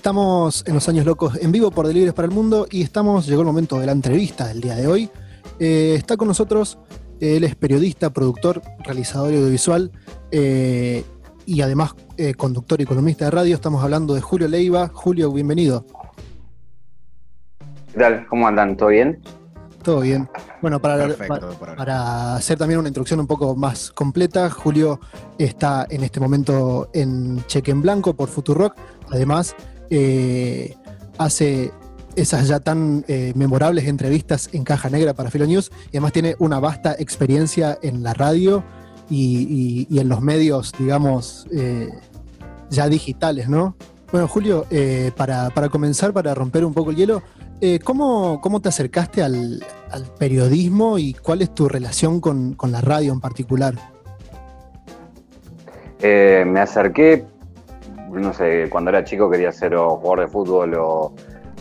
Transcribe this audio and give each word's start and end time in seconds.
Estamos 0.00 0.64
en 0.66 0.72
los 0.72 0.88
años 0.88 1.04
locos 1.04 1.36
en 1.42 1.52
vivo 1.52 1.70
por 1.70 1.86
Delibres 1.86 2.14
para 2.14 2.26
el 2.26 2.32
Mundo 2.32 2.66
y 2.70 2.80
estamos, 2.80 3.26
llegó 3.26 3.42
el 3.42 3.46
momento 3.46 3.78
de 3.78 3.84
la 3.84 3.92
entrevista 3.92 4.46
del 4.46 4.62
día 4.62 4.74
de 4.74 4.86
hoy. 4.86 5.10
Eh, 5.58 5.94
está 5.94 6.16
con 6.16 6.26
nosotros, 6.26 6.78
él 7.20 7.44
es 7.44 7.54
periodista, 7.54 8.08
productor, 8.08 8.62
realizador 8.82 9.34
audiovisual 9.34 9.92
eh, 10.30 11.04
y 11.44 11.60
además 11.60 11.94
eh, 12.16 12.32
conductor 12.32 12.80
y 12.80 12.86
columnista 12.86 13.26
de 13.26 13.30
radio. 13.30 13.54
Estamos 13.54 13.84
hablando 13.84 14.14
de 14.14 14.22
Julio 14.22 14.48
Leiva. 14.48 14.88
Julio, 14.88 15.30
bienvenido. 15.32 15.84
¿Qué 17.92 17.98
tal? 17.98 18.26
¿Cómo 18.26 18.48
andan? 18.48 18.78
¿Todo 18.78 18.88
bien? 18.88 19.20
Todo 19.82 20.00
bien. 20.00 20.30
Bueno, 20.62 20.80
para, 20.80 21.08
para, 21.76 22.36
hacer 22.36 22.56
también 22.56 22.80
una 22.80 22.88
introducción 22.88 23.20
un 23.20 23.26
poco 23.26 23.54
más 23.54 23.90
completa, 23.90 24.48
Julio 24.48 24.98
está 25.38 25.86
en 25.90 26.04
este 26.04 26.20
momento 26.20 26.88
en 26.94 27.44
Cheque 27.46 27.70
en 27.70 27.82
Blanco 27.82 28.14
por 28.14 28.30
Futurock. 28.30 28.74
Además, 29.10 29.56
eh, 29.90 30.74
hace 31.18 31.72
esas 32.16 32.48
ya 32.48 32.60
tan 32.60 33.04
eh, 33.08 33.32
memorables 33.36 33.86
entrevistas 33.86 34.48
en 34.52 34.64
Caja 34.64 34.90
Negra 34.90 35.14
para 35.14 35.30
Filo 35.30 35.46
News 35.46 35.70
y 35.86 35.96
además 35.96 36.12
tiene 36.12 36.34
una 36.38 36.58
vasta 36.58 36.94
experiencia 36.98 37.78
en 37.82 38.02
la 38.02 38.14
radio 38.14 38.64
y, 39.08 39.86
en 39.98 40.08
los 40.08 40.20
medios, 40.20 40.72
digamos, 40.78 41.46
eh, 41.52 41.88
ya 42.70 42.88
digitales, 42.88 43.48
¿no? 43.48 43.76
Bueno, 44.12 44.28
Julio, 44.28 44.66
para, 45.16 45.50
para 45.50 45.68
comenzar, 45.68 46.12
para 46.12 46.34
romper 46.34 46.64
un 46.64 46.74
poco 46.74 46.90
el 46.90 46.96
hielo, 46.96 47.22
eh, 47.62 47.78
¿cómo, 47.84 48.40
te 48.62 48.70
acercaste 48.70 49.22
al, 49.22 49.62
periodismo 50.18 50.98
y 50.98 51.12
cuál 51.12 51.42
es 51.42 51.54
tu 51.54 51.68
relación 51.68 52.20
con, 52.20 52.56
la 52.70 52.80
radio 52.80 53.12
en 53.12 53.20
particular? 53.20 53.74
Me 56.00 56.60
acerqué, 56.60 57.26
no 58.12 58.32
sé, 58.32 58.68
cuando 58.68 58.90
era 58.90 59.04
chico 59.04 59.30
quería 59.30 59.52
ser 59.52 59.76
jugador 59.76 60.20
de 60.20 60.28
fútbol 60.28 60.74
o 60.74 61.14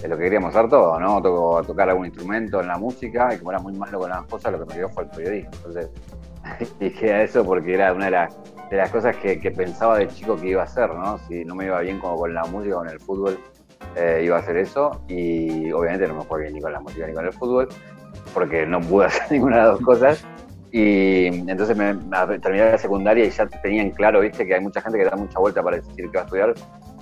lo 0.08 0.17
que 0.17 0.23
queríamos 0.23 0.55
hacer 0.55 0.69
todo, 0.69 1.00
¿no? 1.00 1.22
tocar 1.64 1.89
algún 1.89 2.05
instrumento 2.05 2.61
en 2.61 2.67
la 2.67 2.78
música 2.78 3.33
y 3.33 3.38
como 3.38 3.52
era 3.52 3.59
muy 3.59 3.73
malo 3.73 4.00
con 4.00 4.09
las 4.09 4.23
cosas, 4.25 4.53
lo 4.53 4.59
que 4.59 4.66
me 4.66 4.75
dio 4.75 4.89
fue 4.89 5.03
el 5.03 5.09
periodismo. 5.09 5.52
Entonces 5.58 5.89
dije 6.80 7.14
a 7.14 7.23
eso 7.23 7.44
porque 7.44 7.73
era 7.73 7.94
una 7.94 8.05
de 8.05 8.11
las, 8.77 8.92
cosas 8.92 9.16
que, 9.17 9.39
que, 9.39 9.52
pensaba 9.52 9.97
de 9.97 10.08
chico 10.08 10.36
que 10.38 10.50
iba 10.50 10.61
a 10.61 10.66
hacer, 10.66 10.94
¿no? 10.94 11.17
Si 11.27 11.44
no 11.44 11.55
me 11.55 11.66
iba 11.66 11.80
bien 11.81 12.00
como 12.00 12.16
con 12.17 12.33
la 12.33 12.44
música 12.45 12.75
o 12.75 12.80
con 12.80 12.89
el 12.89 13.00
fútbol, 13.00 13.39
eh, 13.95 14.22
iba 14.23 14.38
a 14.38 14.39
hacer 14.39 14.58
eso 14.58 15.02
y 15.08 15.72
obviamente 15.72 16.08
no 16.08 16.16
me 16.16 16.23
fue 16.23 16.42
bien 16.42 16.53
ni 16.53 16.61
con 16.61 16.72
la 16.72 16.80
música 16.80 17.08
ni 17.08 17.14
con 17.14 17.25
el 17.25 17.33
fútbol 17.33 17.67
porque 18.33 18.66
no 18.66 18.80
pude 18.80 19.05
hacer 19.08 19.31
ninguna 19.31 19.58
de 19.58 19.61
las 19.64 19.72
dos 19.72 19.81
cosas 19.81 20.25
y 20.71 21.25
entonces 21.25 21.75
me, 21.75 21.95
terminé 22.39 22.71
la 22.71 22.77
secundaria 22.77 23.25
y 23.25 23.29
ya 23.29 23.47
tenían 23.47 23.89
claro, 23.91 24.21
viste, 24.21 24.45
que 24.45 24.53
hay 24.53 24.61
mucha 24.61 24.81
gente 24.81 24.99
que 24.99 25.05
da 25.05 25.15
mucha 25.15 25.39
vuelta 25.39 25.63
para 25.63 25.77
decir 25.77 25.95
que 25.95 26.17
va 26.17 26.21
a 26.21 26.25
estudiar. 26.25 26.53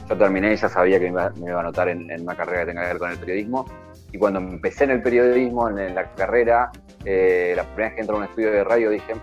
Yo 0.08 0.18
terminé 0.18 0.54
y 0.54 0.56
ya 0.56 0.70
sabía 0.70 1.00
que 1.00 1.12
me 1.12 1.50
iba, 1.50 1.58
a 1.58 1.60
anotar 1.60 1.90
en, 1.90 2.10
una 2.22 2.36
carrera 2.36 2.62
que 2.62 2.66
tenga 2.68 2.82
que 2.84 2.88
ver 2.88 2.98
con 2.98 3.12
el 3.12 3.18
periodismo. 3.18 3.66
Y 4.14 4.18
cuando 4.18 4.40
empecé 4.40 4.86
en 4.86 4.92
el 4.92 5.02
periodismo, 5.02 5.68
en, 5.70 5.94
la 5.94 6.14
carrera, 6.14 6.72
eh, 7.04 7.54
la 7.58 7.64
primera 7.64 7.90
vez 7.90 7.96
que 7.96 8.02
entré 8.02 8.16
a 8.16 8.20
un 8.20 8.24
estudio 8.24 8.52
de 8.52 8.64
radio 8.64 8.90
dije, 8.90 9.14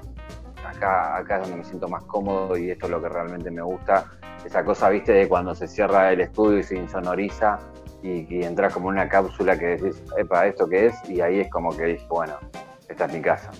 acá, 0.66 1.16
acá 1.16 1.36
es 1.36 1.42
donde 1.42 1.56
me 1.56 1.64
siento 1.64 1.88
más 1.88 2.04
cómodo 2.04 2.56
y 2.58 2.70
esto 2.70 2.84
es 2.84 2.92
lo 2.92 3.00
que 3.00 3.08
realmente 3.08 3.50
me 3.50 3.62
gusta 3.62 4.04
esa 4.44 4.62
cosa, 4.62 4.90
viste, 4.90 5.12
de 5.12 5.26
cuando 5.26 5.54
se 5.54 5.66
cierra 5.66 6.12
el 6.12 6.20
estudio 6.20 6.58
y 6.58 6.62
se 6.62 6.76
insonoriza 6.76 7.58
y, 8.02 8.26
y 8.28 8.44
entras 8.44 8.74
como 8.74 8.90
en 8.90 8.96
una 8.96 9.08
cápsula 9.08 9.58
que 9.58 9.78
decís, 9.78 10.02
epa, 10.18 10.46
¿esto 10.46 10.68
qué 10.68 10.86
es? 10.86 11.08
Y 11.08 11.22
ahí 11.22 11.40
es 11.40 11.50
como 11.50 11.74
que 11.74 11.84
dije, 11.84 12.06
bueno, 12.10 12.34
esta 12.88 13.06
es 13.06 13.12
mi 13.14 13.22
casa. 13.22 13.50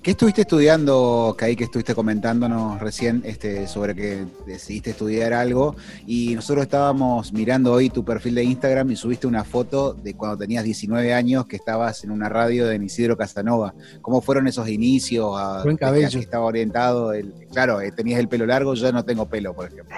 ¿Qué 0.00 0.12
estuviste 0.12 0.42
estudiando, 0.42 1.34
Kai, 1.36 1.56
que 1.56 1.64
estuviste 1.64 1.92
comentándonos 1.92 2.80
recién 2.80 3.20
este, 3.24 3.66
sobre 3.66 3.96
que 3.96 4.24
decidiste 4.46 4.90
estudiar 4.90 5.32
algo? 5.32 5.74
Y 6.06 6.36
nosotros 6.36 6.62
estábamos 6.62 7.32
mirando 7.32 7.72
hoy 7.72 7.90
tu 7.90 8.04
perfil 8.04 8.36
de 8.36 8.44
Instagram 8.44 8.92
y 8.92 8.96
subiste 8.96 9.26
una 9.26 9.42
foto 9.42 9.94
de 9.94 10.14
cuando 10.14 10.38
tenías 10.38 10.62
19 10.62 11.12
años 11.12 11.46
que 11.46 11.56
estabas 11.56 12.04
en 12.04 12.12
una 12.12 12.28
radio 12.28 12.68
de 12.68 12.76
Isidro 12.76 13.16
Casanova. 13.16 13.74
¿Cómo 14.00 14.20
fueron 14.20 14.46
esos 14.46 14.68
inicios? 14.68 15.34
A, 15.36 15.64
Buen 15.64 15.76
cabello. 15.76 16.08
Que 16.10 16.18
estaba 16.20 16.44
orientado. 16.44 17.12
El, 17.12 17.34
claro, 17.52 17.80
eh, 17.80 17.90
tenías 17.90 18.20
el 18.20 18.28
pelo 18.28 18.46
largo, 18.46 18.74
yo 18.74 18.92
no 18.92 19.04
tengo 19.04 19.26
pelo, 19.26 19.52
por 19.52 19.66
ejemplo. 19.66 19.96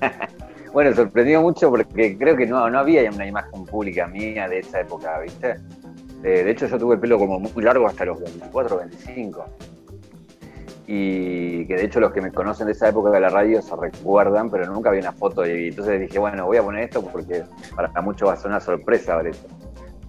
bueno, 0.72 0.92
sorprendió 0.92 1.40
mucho 1.40 1.70
porque 1.70 2.18
creo 2.18 2.36
que 2.36 2.46
no, 2.46 2.68
no 2.68 2.80
había 2.80 3.08
una 3.08 3.28
imagen 3.28 3.64
pública 3.64 4.08
mía 4.08 4.48
de 4.48 4.58
esa 4.58 4.80
época, 4.80 5.20
¿viste? 5.20 5.54
Eh, 6.22 6.44
de 6.44 6.50
hecho, 6.50 6.66
yo 6.66 6.78
tuve 6.78 6.94
el 6.94 7.00
pelo 7.00 7.18
como 7.18 7.40
muy 7.40 7.62
largo 7.62 7.86
hasta 7.86 8.04
los 8.04 8.20
24, 8.20 8.78
25. 8.78 9.44
Y 10.86 11.66
que 11.66 11.76
de 11.76 11.84
hecho 11.84 12.00
los 12.00 12.12
que 12.12 12.20
me 12.20 12.32
conocen 12.32 12.66
de 12.66 12.72
esa 12.72 12.88
época 12.88 13.10
de 13.10 13.20
la 13.20 13.28
radio 13.28 13.62
se 13.62 13.76
recuerdan, 13.76 14.50
pero 14.50 14.66
nunca 14.66 14.90
vi 14.90 14.98
una 14.98 15.12
foto. 15.12 15.46
Y 15.46 15.68
entonces 15.68 16.00
dije, 16.00 16.18
bueno, 16.18 16.46
voy 16.46 16.56
a 16.56 16.62
poner 16.62 16.84
esto 16.84 17.02
porque 17.02 17.44
para 17.76 18.02
mucho 18.02 18.26
va 18.26 18.32
a 18.32 18.36
ser 18.36 18.48
una 18.50 18.60
sorpresa 18.60 19.16
ver 19.16 19.28
esto. 19.28 19.48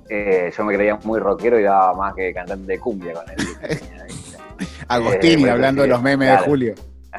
Eh, 0.09 0.51
yo 0.57 0.65
me 0.65 0.73
creía 0.73 0.99
muy 1.03 1.19
rockero 1.19 1.59
y 1.59 1.63
daba 1.63 1.93
más 1.93 2.13
que 2.15 2.33
cantante 2.33 2.73
de 2.73 2.79
cumbia 2.79 3.13
con 3.13 3.23
él. 3.29 3.37
Agostini, 4.87 5.45
eh, 5.45 5.51
hablando 5.51 5.83
de 5.83 5.87
los 5.87 6.01
memes 6.01 6.31
de 6.31 6.37
Julio. 6.39 6.75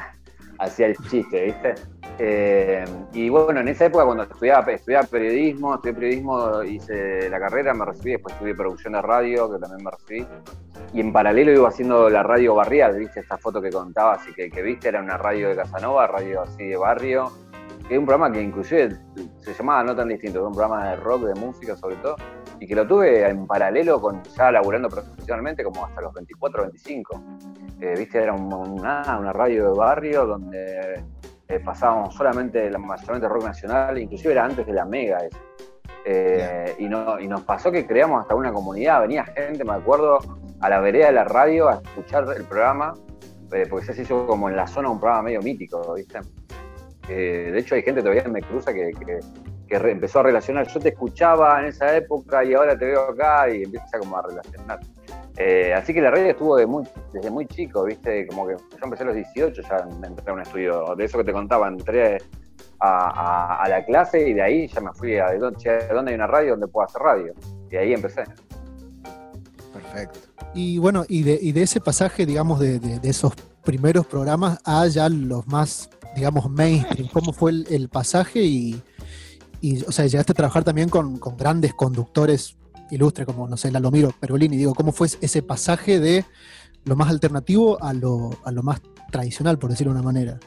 Hacía 0.59 0.87
el 0.87 0.97
chiste, 1.09 1.45
¿viste? 1.45 1.75
Eh, 2.19 2.85
y 3.13 3.29
bueno, 3.29 3.59
en 3.61 3.67
esa 3.67 3.85
época 3.85 4.05
cuando 4.05 4.23
estudiaba, 4.23 4.71
estudiaba 4.71 5.07
periodismo, 5.07 5.75
estudié 5.75 5.93
periodismo, 5.93 6.63
hice 6.63 7.29
la 7.29 7.39
carrera, 7.39 7.73
me 7.73 7.85
recibí, 7.85 8.11
después 8.11 8.33
estudié 8.35 8.55
producción 8.55 8.93
de 8.93 9.01
radio, 9.01 9.51
que 9.51 9.59
también 9.59 9.83
me 9.83 9.91
recibí. 9.91 10.27
Y 10.93 10.99
en 11.01 11.11
paralelo 11.11 11.51
iba 11.51 11.67
haciendo 11.69 12.09
la 12.09 12.21
radio 12.21 12.55
barrial, 12.55 12.97
viste 12.99 13.21
esta 13.21 13.37
foto 13.37 13.61
que 13.61 13.71
contaba, 13.71 14.13
así 14.13 14.31
que, 14.33 14.49
viste, 14.61 14.89
era 14.89 15.01
una 15.01 15.17
radio 15.17 15.49
de 15.49 15.55
Casanova, 15.55 16.07
radio 16.07 16.41
así 16.41 16.67
de 16.67 16.77
barrio. 16.77 17.31
Que 17.87 17.97
un 17.97 18.05
programa 18.05 18.33
que 18.33 18.41
inclusive 18.41 18.97
se 19.39 19.53
llamaba 19.53 19.83
No 19.83 19.93
tan 19.93 20.07
distinto, 20.07 20.39
era 20.39 20.47
un 20.47 20.53
programa 20.53 20.91
de 20.91 20.95
rock, 20.97 21.23
de 21.23 21.35
música 21.35 21.75
sobre 21.75 21.97
todo, 21.97 22.15
y 22.59 22.65
que 22.65 22.75
lo 22.75 22.87
tuve 22.87 23.27
en 23.27 23.45
paralelo 23.45 23.99
con 23.99 24.23
ya 24.23 24.51
laburando 24.51 24.87
profesionalmente 24.87 25.65
como 25.65 25.85
hasta 25.85 25.99
los 25.99 26.13
24, 26.13 26.63
25. 26.63 27.23
Eh, 27.81 27.95
viste, 27.97 28.23
era 28.23 28.33
una, 28.33 29.17
una 29.19 29.33
radio 29.33 29.69
de 29.71 29.77
barrio 29.77 30.25
donde 30.25 31.03
eh, 31.47 31.59
pasábamos 31.59 32.15
solamente, 32.15 32.69
mayormente 32.77 33.27
rock 33.27 33.43
nacional, 33.43 33.97
inclusive 33.97 34.31
era 34.31 34.45
antes 34.45 34.65
de 34.65 34.73
la 34.73 34.85
mega 34.85 35.17
eso. 35.19 35.37
Eh, 36.05 36.75
y, 36.79 36.87
no, 36.87 37.19
y 37.19 37.27
nos 37.27 37.41
pasó 37.41 37.71
que 37.71 37.85
creamos 37.85 38.21
hasta 38.21 38.35
una 38.35 38.51
comunidad, 38.51 39.01
venía 39.01 39.25
gente, 39.25 39.63
me 39.63 39.73
acuerdo, 39.73 40.19
a 40.59 40.69
la 40.69 40.79
vereda 40.79 41.07
de 41.07 41.13
la 41.13 41.23
radio 41.25 41.69
a 41.69 41.81
escuchar 41.83 42.25
el 42.35 42.43
programa, 42.45 42.93
eh, 43.51 43.67
porque 43.69 43.93
se 43.93 44.01
hizo 44.01 44.25
como 44.25 44.49
en 44.49 44.55
la 44.55 44.67
zona 44.67 44.89
un 44.89 44.99
programa 44.99 45.23
medio 45.23 45.41
mítico, 45.41 45.93
¿viste? 45.93 46.19
de 47.07 47.59
hecho 47.59 47.75
hay 47.75 47.81
gente 47.83 48.01
todavía 48.01 48.23
me 48.29 48.41
cruza 48.41 48.73
que, 48.73 48.91
que, 48.91 49.19
empezó 49.69 50.19
a 50.19 50.23
relacionar, 50.23 50.67
yo 50.67 50.79
te 50.79 50.89
escuchaba 50.89 51.59
en 51.59 51.67
esa 51.67 51.95
época 51.95 52.43
y 52.43 52.53
ahora 52.53 52.77
te 52.77 52.85
veo 52.85 53.09
acá 53.09 53.49
y 53.49 53.63
empieza 53.63 53.99
como 53.99 54.17
a 54.17 54.21
relacionar. 54.21 54.79
Eh, 55.37 55.73
así 55.73 55.93
que 55.93 56.01
la 56.01 56.11
radio 56.11 56.27
estuvo 56.27 56.55
de 56.55 56.67
muy, 56.67 56.83
desde 57.11 57.31
muy 57.31 57.47
chico, 57.47 57.83
¿viste? 57.85 58.27
Como 58.27 58.47
que 58.47 58.53
yo 58.53 58.77
empecé 58.83 59.03
a 59.03 59.07
los 59.07 59.15
18, 59.15 59.61
ya 59.61 59.87
entré 60.05 60.29
a 60.29 60.33
un 60.33 60.41
estudio, 60.41 60.95
de 60.95 61.05
eso 61.05 61.17
que 61.17 61.23
te 61.23 61.33
contaba, 61.33 61.67
entré 61.67 62.19
a, 62.79 63.65
la 63.67 63.85
clase 63.85 64.29
y 64.29 64.33
de 64.33 64.41
ahí 64.41 64.67
ya 64.67 64.81
me 64.81 64.91
fui 64.93 65.17
a 65.17 65.33
dónde, 65.37 65.69
hay 65.69 66.15
una 66.15 66.27
radio 66.27 66.51
donde 66.51 66.67
puedo 66.67 66.85
hacer 66.85 67.01
radio. 67.01 67.33
Y 67.71 67.75
ahí 67.75 67.93
empecé. 67.93 68.23
Perfecto. 69.73 70.19
Y 70.53 70.77
bueno, 70.77 71.03
y 71.07 71.23
de, 71.23 71.61
ese 71.61 71.79
pasaje, 71.81 72.25
digamos, 72.25 72.59
de, 72.59 72.99
esos 73.03 73.33
primeros 73.63 74.05
programas 74.05 74.59
a 74.65 74.85
ya 74.87 75.09
los 75.09 75.47
más, 75.47 75.89
digamos, 76.15 76.49
mainstream, 76.49 77.09
¿cómo 77.11 77.33
fue 77.33 77.51
el, 77.51 77.89
pasaje? 77.89 78.43
Y, 78.43 78.83
y, 79.63 79.81
o 79.85 79.93
sea, 79.93 80.05
llegaste 80.07 80.33
a 80.33 80.35
trabajar 80.35 80.65
también 80.65 80.89
con, 80.89 81.17
grandes 81.37 81.73
conductores 81.73 82.57
ilustre 82.91 83.25
como, 83.25 83.47
no 83.47 83.55
sé, 83.55 83.71
Lalomiro 83.71 84.09
Pergolini, 84.19 84.57
digo, 84.57 84.75
¿cómo 84.75 84.91
fue 84.91 85.07
ese 85.07 85.41
pasaje 85.41 86.01
de 86.01 86.25
lo 86.83 86.97
más 86.97 87.09
alternativo 87.09 87.81
a 87.81 87.93
lo, 87.93 88.31
a 88.43 88.51
lo 88.51 88.61
más 88.61 88.81
tradicional, 89.09 89.57
por 89.57 89.69
decirlo 89.69 89.93
de 89.93 89.99
una 89.99 90.05
manera? 90.05 90.37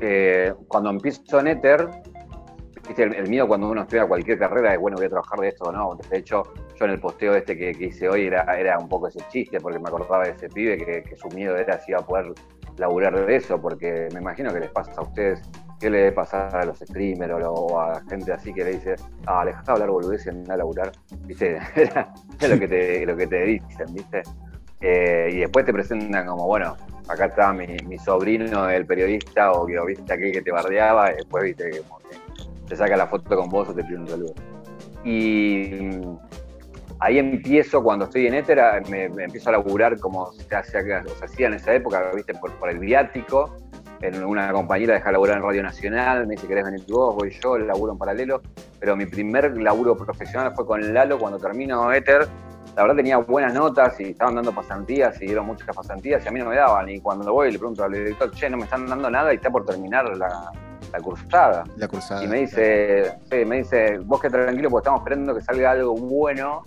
Eh, 0.00 0.54
cuando 0.66 0.88
empiezo 0.88 1.40
en 1.40 1.48
Ether, 1.48 1.90
el, 2.96 3.28
miedo 3.28 3.46
cuando 3.46 3.68
uno 3.68 3.82
estudia 3.82 4.06
cualquier 4.06 4.38
carrera 4.38 4.72
es, 4.72 4.80
bueno, 4.80 4.96
voy 4.96 5.04
a 5.04 5.10
trabajar 5.10 5.40
de 5.40 5.48
esto 5.48 5.64
o 5.64 5.72
no. 5.72 5.98
De 6.08 6.18
hecho, 6.18 6.42
yo 6.80 6.86
en 6.86 6.90
el 6.90 7.00
posteo 7.00 7.34
este 7.34 7.54
que, 7.54 7.76
hice 7.78 8.08
hoy 8.08 8.28
era, 8.28 8.44
era 8.58 8.78
un 8.78 8.88
poco 8.88 9.08
ese 9.08 9.20
chiste, 9.28 9.60
porque 9.60 9.78
me 9.78 9.88
acordaba 9.90 10.24
de 10.24 10.30
ese 10.30 10.48
pibe 10.48 10.78
que, 10.78 11.02
que 11.02 11.16
su 11.16 11.28
miedo 11.36 11.54
era 11.54 11.78
si 11.80 11.90
iba 11.90 12.00
a 12.00 12.06
poder 12.06 12.32
laburar 12.78 13.26
de 13.26 13.36
eso, 13.36 13.60
porque 13.60 14.08
me 14.14 14.20
imagino 14.20 14.54
que 14.54 14.60
les 14.60 14.70
pasa 14.70 14.90
a 14.96 15.02
ustedes 15.02 15.42
¿Qué 15.80 15.90
le 15.90 15.98
debe 15.98 16.12
pasar 16.12 16.54
a 16.56 16.64
los 16.64 16.78
streamers 16.78 17.34
o, 17.46 17.80
a 17.80 18.00
gente 18.08 18.32
así 18.32 18.52
que 18.52 18.64
le 18.64 18.72
dice, 18.72 18.94
ah, 19.26 19.44
dejá 19.44 19.62
de 19.62 19.72
hablar 19.72 19.90
boludeces 19.90 20.26
y 20.26 20.30
anda 20.30 20.54
a 20.54 20.56
laburar? 20.56 20.92
¿Viste? 21.26 21.58
es 22.40 22.48
lo 22.48 22.58
que 22.58 22.68
te, 22.68 23.06
lo 23.06 23.16
que 23.16 23.26
te 23.26 23.42
dicen, 23.44 23.92
¿viste? 23.92 24.22
Eh, 24.80 25.30
y 25.32 25.38
después 25.38 25.64
te 25.64 25.72
presentan 25.72 26.26
como, 26.26 26.46
bueno, 26.46 26.76
acá 27.08 27.26
está 27.26 27.52
mi, 27.52 27.98
sobrino, 27.98 28.68
el 28.68 28.86
periodista, 28.86 29.52
o 29.52 29.66
viste 29.66 30.12
aquel 30.12 30.32
que 30.32 30.42
te 30.42 30.50
bardeaba, 30.50 31.10
después 31.10 31.44
viste 31.44 31.82
como 31.82 31.98
que 32.00 32.16
te 32.68 32.76
saca 32.76 32.96
la 32.96 33.06
foto 33.06 33.36
con 33.36 33.48
vos 33.48 33.68
o 33.68 33.74
te 33.74 33.82
pide 33.82 33.98
un 33.98 34.08
saludo. 34.08 34.34
Y 35.04 36.00
ahí 37.00 37.18
empiezo, 37.18 37.82
cuando 37.82 38.06
estoy 38.06 38.26
en 38.26 38.34
Éter, 38.34 38.60
me, 38.90 39.04
empiezo 39.04 39.48
a 39.50 39.52
laburar 39.52 39.98
como 39.98 40.32
se, 40.32 40.54
hacía, 40.54 41.04
hacía 41.22 41.46
en 41.46 41.54
esa 41.54 41.74
época, 41.74 42.10
viste, 42.14 42.34
por, 42.34 42.52
por 42.52 42.70
el 42.70 42.78
viático 42.78 43.54
en 44.08 44.24
una 44.24 44.52
compañera 44.52 44.94
deja 44.94 45.10
laburar 45.10 45.38
en 45.38 45.42
Radio 45.42 45.62
Nacional, 45.62 46.26
me 46.26 46.34
dice, 46.34 46.46
¿querés 46.46 46.64
venir 46.64 46.84
vos? 46.88 47.14
Voy 47.14 47.30
yo, 47.42 47.58
laburo 47.58 47.92
en 47.92 47.98
paralelo. 47.98 48.42
Pero 48.78 48.96
mi 48.96 49.06
primer 49.06 49.56
laburo 49.56 49.96
profesional 49.96 50.52
fue 50.54 50.66
con 50.66 50.92
Lalo 50.92 51.18
cuando 51.18 51.38
termino 51.38 51.92
Ether. 51.92 52.28
La 52.76 52.82
verdad 52.82 52.96
tenía 52.96 53.18
buenas 53.18 53.54
notas 53.54 53.98
y 54.00 54.10
estaban 54.10 54.34
dando 54.34 54.52
pasantías 54.52 55.20
y 55.22 55.26
dieron 55.26 55.46
muchas 55.46 55.74
pasantías 55.74 56.24
y 56.24 56.28
a 56.28 56.30
mí 56.32 56.40
no 56.40 56.50
me 56.50 56.56
daban. 56.56 56.88
Y 56.88 57.00
cuando 57.00 57.32
voy 57.32 57.52
le 57.52 57.58
pregunto 57.58 57.84
al 57.84 57.92
director, 57.92 58.30
che, 58.32 58.50
no 58.50 58.56
me 58.56 58.64
están 58.64 58.86
dando 58.86 59.08
nada 59.08 59.32
y 59.32 59.36
está 59.36 59.50
por 59.50 59.64
terminar 59.64 60.16
la, 60.16 60.50
la 60.92 61.00
cursada. 61.00 61.64
La 61.76 61.86
cursada. 61.86 62.24
Y 62.24 62.26
me 62.26 62.40
dice, 62.40 63.16
sí, 63.30 63.44
me 63.44 63.58
dice, 63.58 63.98
vos 63.98 64.20
que 64.20 64.28
tranquilo 64.28 64.70
porque 64.70 64.82
estamos 64.82 65.00
esperando 65.00 65.34
que 65.34 65.40
salga 65.40 65.70
algo 65.70 65.94
bueno 65.94 66.64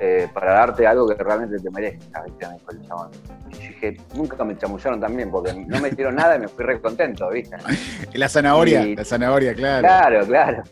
eh, 0.00 0.28
para 0.32 0.52
darte 0.52 0.86
algo 0.86 1.08
que 1.08 1.14
realmente 1.14 1.58
te 1.58 1.70
merezca, 1.70 2.22
¿viste? 2.22 2.46
Me 2.46 2.54
dijo 2.54 2.70
el 2.70 2.82
chabón. 2.86 3.10
Y 3.52 3.68
dije, 3.68 3.96
nunca 4.14 4.44
me 4.44 4.56
chamullaron 4.56 5.00
también 5.00 5.30
porque 5.30 5.54
no 5.54 5.80
me 5.80 5.90
dieron 5.90 6.16
nada 6.16 6.36
y 6.36 6.40
me 6.40 6.48
fui 6.48 6.64
re 6.64 6.80
contento, 6.80 7.28
¿viste? 7.30 7.56
la 8.14 8.28
zanahoria, 8.28 8.84
la 8.84 9.04
zanahoria, 9.04 9.54
claro. 9.54 9.80
Claro, 9.80 10.26
claro. 10.26 10.62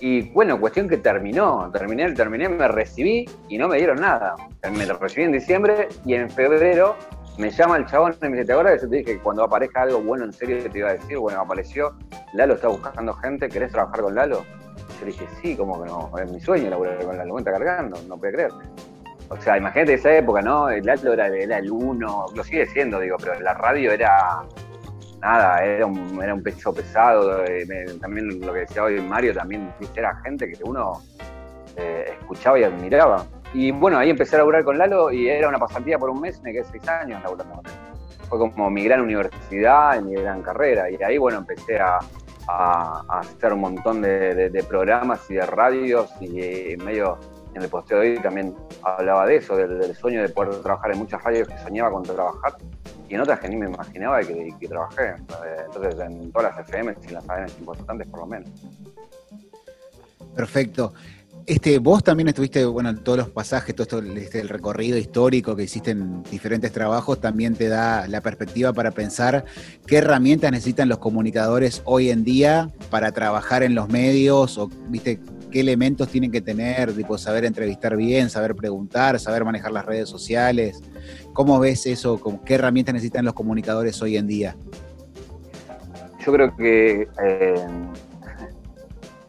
Y 0.00 0.30
bueno, 0.30 0.60
cuestión 0.60 0.88
que 0.88 0.98
terminó, 0.98 1.70
terminé, 1.72 2.12
terminé, 2.12 2.48
me 2.48 2.68
recibí 2.68 3.24
y 3.48 3.58
no 3.58 3.68
me 3.68 3.78
dieron 3.78 4.00
nada. 4.00 4.36
Me 4.70 4.84
recibí 4.84 5.24
en 5.24 5.32
diciembre 5.32 5.88
y 6.04 6.14
en 6.14 6.28
febrero 6.28 6.96
me 7.38 7.50
llama 7.50 7.76
el 7.76 7.86
chabón 7.86 8.14
y 8.20 8.24
me 8.26 8.32
dice, 8.32 8.46
¿te 8.46 8.52
acuerdas 8.52 8.74
que 8.74 8.82
yo 8.82 8.90
te 8.90 8.96
dije 8.96 9.12
que 9.12 9.18
cuando 9.20 9.44
aparezca 9.44 9.82
algo 9.82 10.00
bueno 10.00 10.24
en 10.24 10.32
serio 10.32 10.58
te 10.70 10.78
iba 10.78 10.90
a 10.90 10.92
decir? 10.94 11.18
Bueno, 11.18 11.40
apareció, 11.40 11.94
Lalo 12.32 12.54
está 12.54 12.68
buscando 12.68 13.12
gente, 13.14 13.48
¿querés 13.48 13.72
trabajar 13.72 14.00
con 14.00 14.14
Lalo? 14.14 14.44
Yo 15.00 15.06
dije, 15.06 15.26
sí, 15.42 15.56
como 15.56 15.82
que 15.82 15.88
no, 15.88 16.10
es 16.18 16.30
mi 16.30 16.40
sueño 16.40 16.70
laburar 16.70 17.04
con 17.04 17.16
Lalo, 17.16 17.34
me 17.34 17.40
está 17.40 17.52
cargando, 17.52 17.98
no 18.08 18.16
puede 18.16 18.32
creer. 18.32 18.50
O 19.28 19.36
sea, 19.40 19.56
imagínate 19.56 19.94
esa 19.94 20.16
época, 20.16 20.40
¿no? 20.40 20.68
El 20.68 20.84
Lalo 20.84 21.12
era, 21.12 21.26
el 21.26 21.70
uno, 21.70 22.26
lo 22.34 22.44
sigue 22.44 22.66
siendo, 22.66 23.00
digo, 23.00 23.16
pero 23.18 23.38
la 23.40 23.54
radio 23.54 23.92
era 23.92 24.44
nada, 25.20 25.64
era 25.64 25.86
un, 25.86 26.22
era 26.22 26.32
un 26.34 26.42
pecho 26.42 26.72
pesado. 26.72 27.44
Eh, 27.44 27.66
también 28.00 28.40
lo 28.40 28.52
que 28.52 28.60
decía 28.60 28.84
hoy 28.84 29.00
Mario, 29.00 29.34
también 29.34 29.72
era 29.94 30.14
gente 30.22 30.50
que 30.50 30.62
uno 30.62 31.02
eh, 31.76 32.14
escuchaba 32.20 32.58
y 32.58 32.64
admiraba. 32.64 33.26
Y 33.52 33.70
bueno, 33.72 33.98
ahí 33.98 34.10
empecé 34.10 34.36
a 34.36 34.38
laburar 34.38 34.64
con 34.64 34.78
Lalo 34.78 35.10
y 35.10 35.28
era 35.28 35.48
una 35.48 35.58
pasantía 35.58 35.98
por 35.98 36.10
un 36.10 36.20
mes, 36.20 36.40
me 36.42 36.52
quedé 36.52 36.64
seis 36.64 36.86
años 36.88 37.22
laburando 37.22 37.54
con 37.56 37.66
él. 37.66 37.72
Fue 38.28 38.38
como 38.38 38.70
mi 38.70 38.84
gran 38.84 39.00
universidad, 39.00 40.00
mi 40.02 40.14
gran 40.14 40.42
carrera. 40.42 40.90
Y 40.90 41.00
ahí, 41.02 41.16
bueno, 41.16 41.38
empecé 41.38 41.78
a, 41.78 41.98
hacer 42.48 43.52
un 43.52 43.60
montón 43.60 44.02
de, 44.02 44.64
programas 44.68 45.30
y 45.30 45.34
de 45.34 45.46
radios 45.46 46.10
y 46.20 46.72
en 46.72 46.84
medio 46.84 47.18
en 47.54 47.62
el 47.62 47.68
posteo 47.68 48.00
de 48.00 48.10
hoy 48.10 48.18
también 48.20 48.54
hablaba 48.82 49.26
de 49.26 49.36
eso, 49.36 49.56
del, 49.56 49.94
sueño 49.96 50.20
de 50.20 50.28
poder 50.28 50.60
trabajar 50.62 50.92
en 50.92 50.98
muchas 50.98 51.22
radios 51.22 51.48
que 51.48 51.58
soñaba 51.58 51.90
con 51.90 52.02
trabajar 52.02 52.54
y 53.08 53.14
en 53.14 53.20
otras 53.20 53.40
que 53.40 53.48
ni 53.48 53.56
me 53.56 53.66
imaginaba 53.66 54.20
que, 54.20 54.54
que 54.60 54.68
trabajé. 54.68 55.14
Entonces, 55.64 55.98
en 56.00 56.30
todas 56.32 56.54
las 56.54 56.68
FM 56.68 56.94
y 57.08 57.12
las 57.12 57.28
ADN 57.28 57.48
importantes 57.58 58.06
por 58.08 58.20
lo 58.20 58.26
menos. 58.26 58.50
Perfecto. 60.34 60.92
Este, 61.46 61.78
vos 61.78 62.02
también 62.02 62.26
estuviste, 62.26 62.64
bueno, 62.64 62.88
en 62.88 62.98
todos 62.98 63.18
los 63.18 63.30
pasajes, 63.30 63.72
todo 63.72 63.84
esto, 63.84 64.18
este, 64.18 64.40
el 64.40 64.48
recorrido 64.48 64.98
histórico 64.98 65.54
que 65.54 65.62
hiciste 65.62 65.92
en 65.92 66.24
diferentes 66.24 66.72
trabajos, 66.72 67.20
también 67.20 67.54
te 67.54 67.68
da 67.68 68.08
la 68.08 68.20
perspectiva 68.20 68.72
para 68.72 68.90
pensar 68.90 69.44
qué 69.86 69.98
herramientas 69.98 70.50
necesitan 70.50 70.88
los 70.88 70.98
comunicadores 70.98 71.82
hoy 71.84 72.10
en 72.10 72.24
día 72.24 72.72
para 72.90 73.12
trabajar 73.12 73.62
en 73.62 73.76
los 73.76 73.88
medios, 73.88 74.58
o 74.58 74.68
viste, 74.88 75.20
qué 75.52 75.60
elementos 75.60 76.08
tienen 76.08 76.32
que 76.32 76.40
tener, 76.40 76.92
tipo 76.92 77.16
saber 77.16 77.44
entrevistar 77.44 77.96
bien, 77.96 78.28
saber 78.28 78.56
preguntar, 78.56 79.20
saber 79.20 79.44
manejar 79.44 79.70
las 79.70 79.86
redes 79.86 80.08
sociales. 80.08 80.82
¿Cómo 81.32 81.60
ves 81.60 81.86
eso? 81.86 82.20
¿Qué 82.44 82.54
herramientas 82.54 82.92
necesitan 82.92 83.24
los 83.24 83.34
comunicadores 83.34 84.02
hoy 84.02 84.16
en 84.16 84.26
día? 84.26 84.56
Yo 86.24 86.32
creo 86.32 86.56
que, 86.56 87.08
eh, 87.22 87.66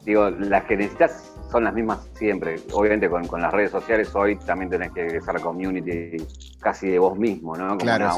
digo, 0.03 0.31
las 0.31 0.63
que 0.63 0.77
necesitas 0.77 1.26
son 1.49 1.63
las 1.63 1.73
mismas 1.73 2.09
siempre. 2.13 2.55
Obviamente 2.73 3.09
con, 3.09 3.41
las 3.41 3.51
redes 3.53 3.71
sociales 3.71 4.13
hoy 4.15 4.35
también 4.37 4.69
tenés 4.69 4.91
que 4.91 5.21
ser 5.21 5.39
community 5.41 6.17
casi 6.59 6.89
de 6.89 6.99
vos 6.99 7.17
mismo, 7.17 7.55
¿no? 7.55 7.77
claro, 7.77 8.09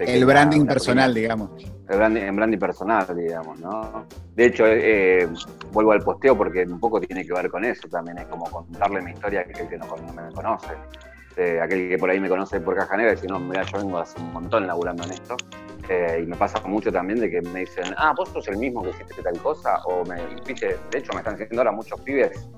el 0.00 0.24
branding 0.24 0.66
personal, 0.66 1.12
digamos. 1.14 1.50
El 1.88 1.96
branding, 1.96 2.36
branding 2.36 2.58
personal, 2.58 3.06
digamos, 3.16 3.58
¿no? 3.60 4.06
De 4.34 4.46
hecho, 4.46 4.64
eh, 4.66 5.28
vuelvo 5.72 5.92
al 5.92 6.02
posteo 6.02 6.36
porque 6.36 6.64
un 6.64 6.80
poco 6.80 7.00
tiene 7.00 7.24
que 7.24 7.32
ver 7.32 7.50
con 7.50 7.64
eso 7.64 7.88
también, 7.88 8.18
es 8.18 8.26
como 8.26 8.44
contarle 8.50 9.00
mi 9.02 9.12
historia 9.12 9.40
a 9.40 9.42
aquel 9.42 9.68
que 9.68 9.78
no, 9.78 9.86
me 10.14 10.32
conoce. 10.32 10.74
Eh, 11.36 11.60
aquel 11.60 11.88
que 11.90 11.98
por 11.98 12.08
ahí 12.08 12.18
me 12.18 12.28
conoce 12.28 12.60
por 12.60 12.74
Caja 12.76 12.96
Negra 12.96 13.16
si 13.16 13.26
no, 13.26 13.38
mira, 13.38 13.62
yo 13.62 13.78
vengo 13.78 13.98
hace 13.98 14.18
un 14.20 14.32
montón 14.32 14.66
laburando 14.66 15.04
en 15.04 15.12
esto. 15.12 15.36
Eh, 15.88 16.20
y 16.22 16.26
me 16.26 16.36
pasa 16.36 16.60
mucho 16.66 16.90
también 16.90 17.20
de 17.20 17.30
que 17.30 17.40
me 17.42 17.60
dicen, 17.60 17.94
ah, 17.96 18.12
vos 18.16 18.28
sos 18.30 18.48
el 18.48 18.56
mismo 18.56 18.82
que 18.82 18.90
hiciste 18.90 19.22
tal 19.22 19.38
cosa, 19.40 19.78
o 19.84 20.04
me, 20.04 20.16
viste, 20.44 20.76
de 20.90 20.98
hecho 20.98 21.12
me 21.12 21.18
están 21.18 21.36
diciendo 21.36 21.60
ahora 21.60 21.72
muchos 21.72 22.00
pibes 22.00 22.48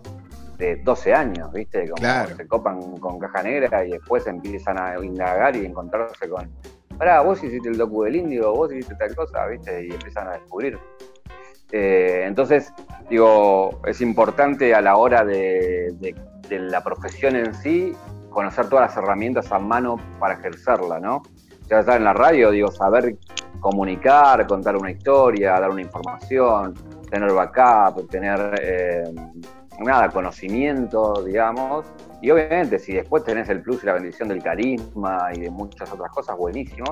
de 0.58 0.76
12 0.76 1.14
años, 1.14 1.52
¿viste? 1.52 1.88
Como 1.88 2.36
se 2.36 2.46
copan 2.46 2.98
con 2.98 3.18
caja 3.18 3.42
negra 3.42 3.84
y 3.84 3.92
después 3.92 4.26
empiezan 4.26 4.78
a 4.78 5.02
indagar 5.02 5.54
y 5.56 5.64
encontrarse 5.64 6.28
con, 6.28 6.50
pará, 6.98 7.20
vos 7.20 7.42
hiciste 7.42 7.68
el 7.68 7.78
docu 7.78 8.02
del 8.02 8.16
indio, 8.16 8.52
vos 8.52 8.72
hiciste 8.72 8.96
tal 8.96 9.14
cosa, 9.14 9.46
¿viste? 9.46 9.86
Y 9.86 9.92
empiezan 9.92 10.28
a 10.28 10.32
descubrir. 10.32 10.78
Eh, 11.70 12.24
entonces, 12.26 12.72
digo, 13.08 13.80
es 13.86 14.00
importante 14.00 14.74
a 14.74 14.80
la 14.80 14.96
hora 14.96 15.24
de, 15.24 16.14
la 16.50 16.82
profesión 16.82 17.36
en 17.36 17.54
sí 17.54 17.92
conocer 18.30 18.68
todas 18.68 18.88
las 18.88 18.96
herramientas 18.96 19.52
a 19.52 19.58
mano 19.58 19.96
para 20.18 20.34
ejercerla, 20.34 20.98
¿no? 20.98 21.22
Ya 21.68 21.80
estar 21.80 21.98
en 21.98 22.04
la 22.04 22.14
radio, 22.14 22.50
digo, 22.50 22.70
saber 22.70 23.16
comunicar, 23.60 24.46
contar 24.46 24.76
una 24.76 24.90
historia, 24.90 25.60
dar 25.60 25.70
una 25.70 25.82
información, 25.82 26.74
tener 27.10 27.32
backup, 27.32 28.08
tener 28.08 28.54
eh, 28.62 29.14
nada, 29.78 30.08
conocimiento, 30.10 31.22
digamos. 31.24 31.86
Y 32.20 32.30
obviamente, 32.30 32.78
si 32.78 32.94
después 32.94 33.24
tenés 33.24 33.48
el 33.48 33.62
plus 33.62 33.82
y 33.82 33.86
la 33.86 33.94
bendición 33.94 34.28
del 34.28 34.42
carisma 34.42 35.30
y 35.34 35.40
de 35.40 35.50
muchas 35.50 35.92
otras 35.92 36.10
cosas, 36.10 36.36
buenísimo. 36.36 36.86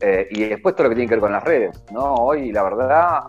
Eh, 0.00 0.28
y 0.30 0.44
después 0.44 0.74
todo 0.74 0.84
lo 0.84 0.90
que 0.90 0.96
tiene 0.96 1.08
que 1.08 1.14
ver 1.14 1.22
con 1.22 1.32
las 1.32 1.44
redes, 1.44 1.82
¿no? 1.92 2.14
Hoy, 2.14 2.52
la 2.52 2.62
verdad, 2.62 3.24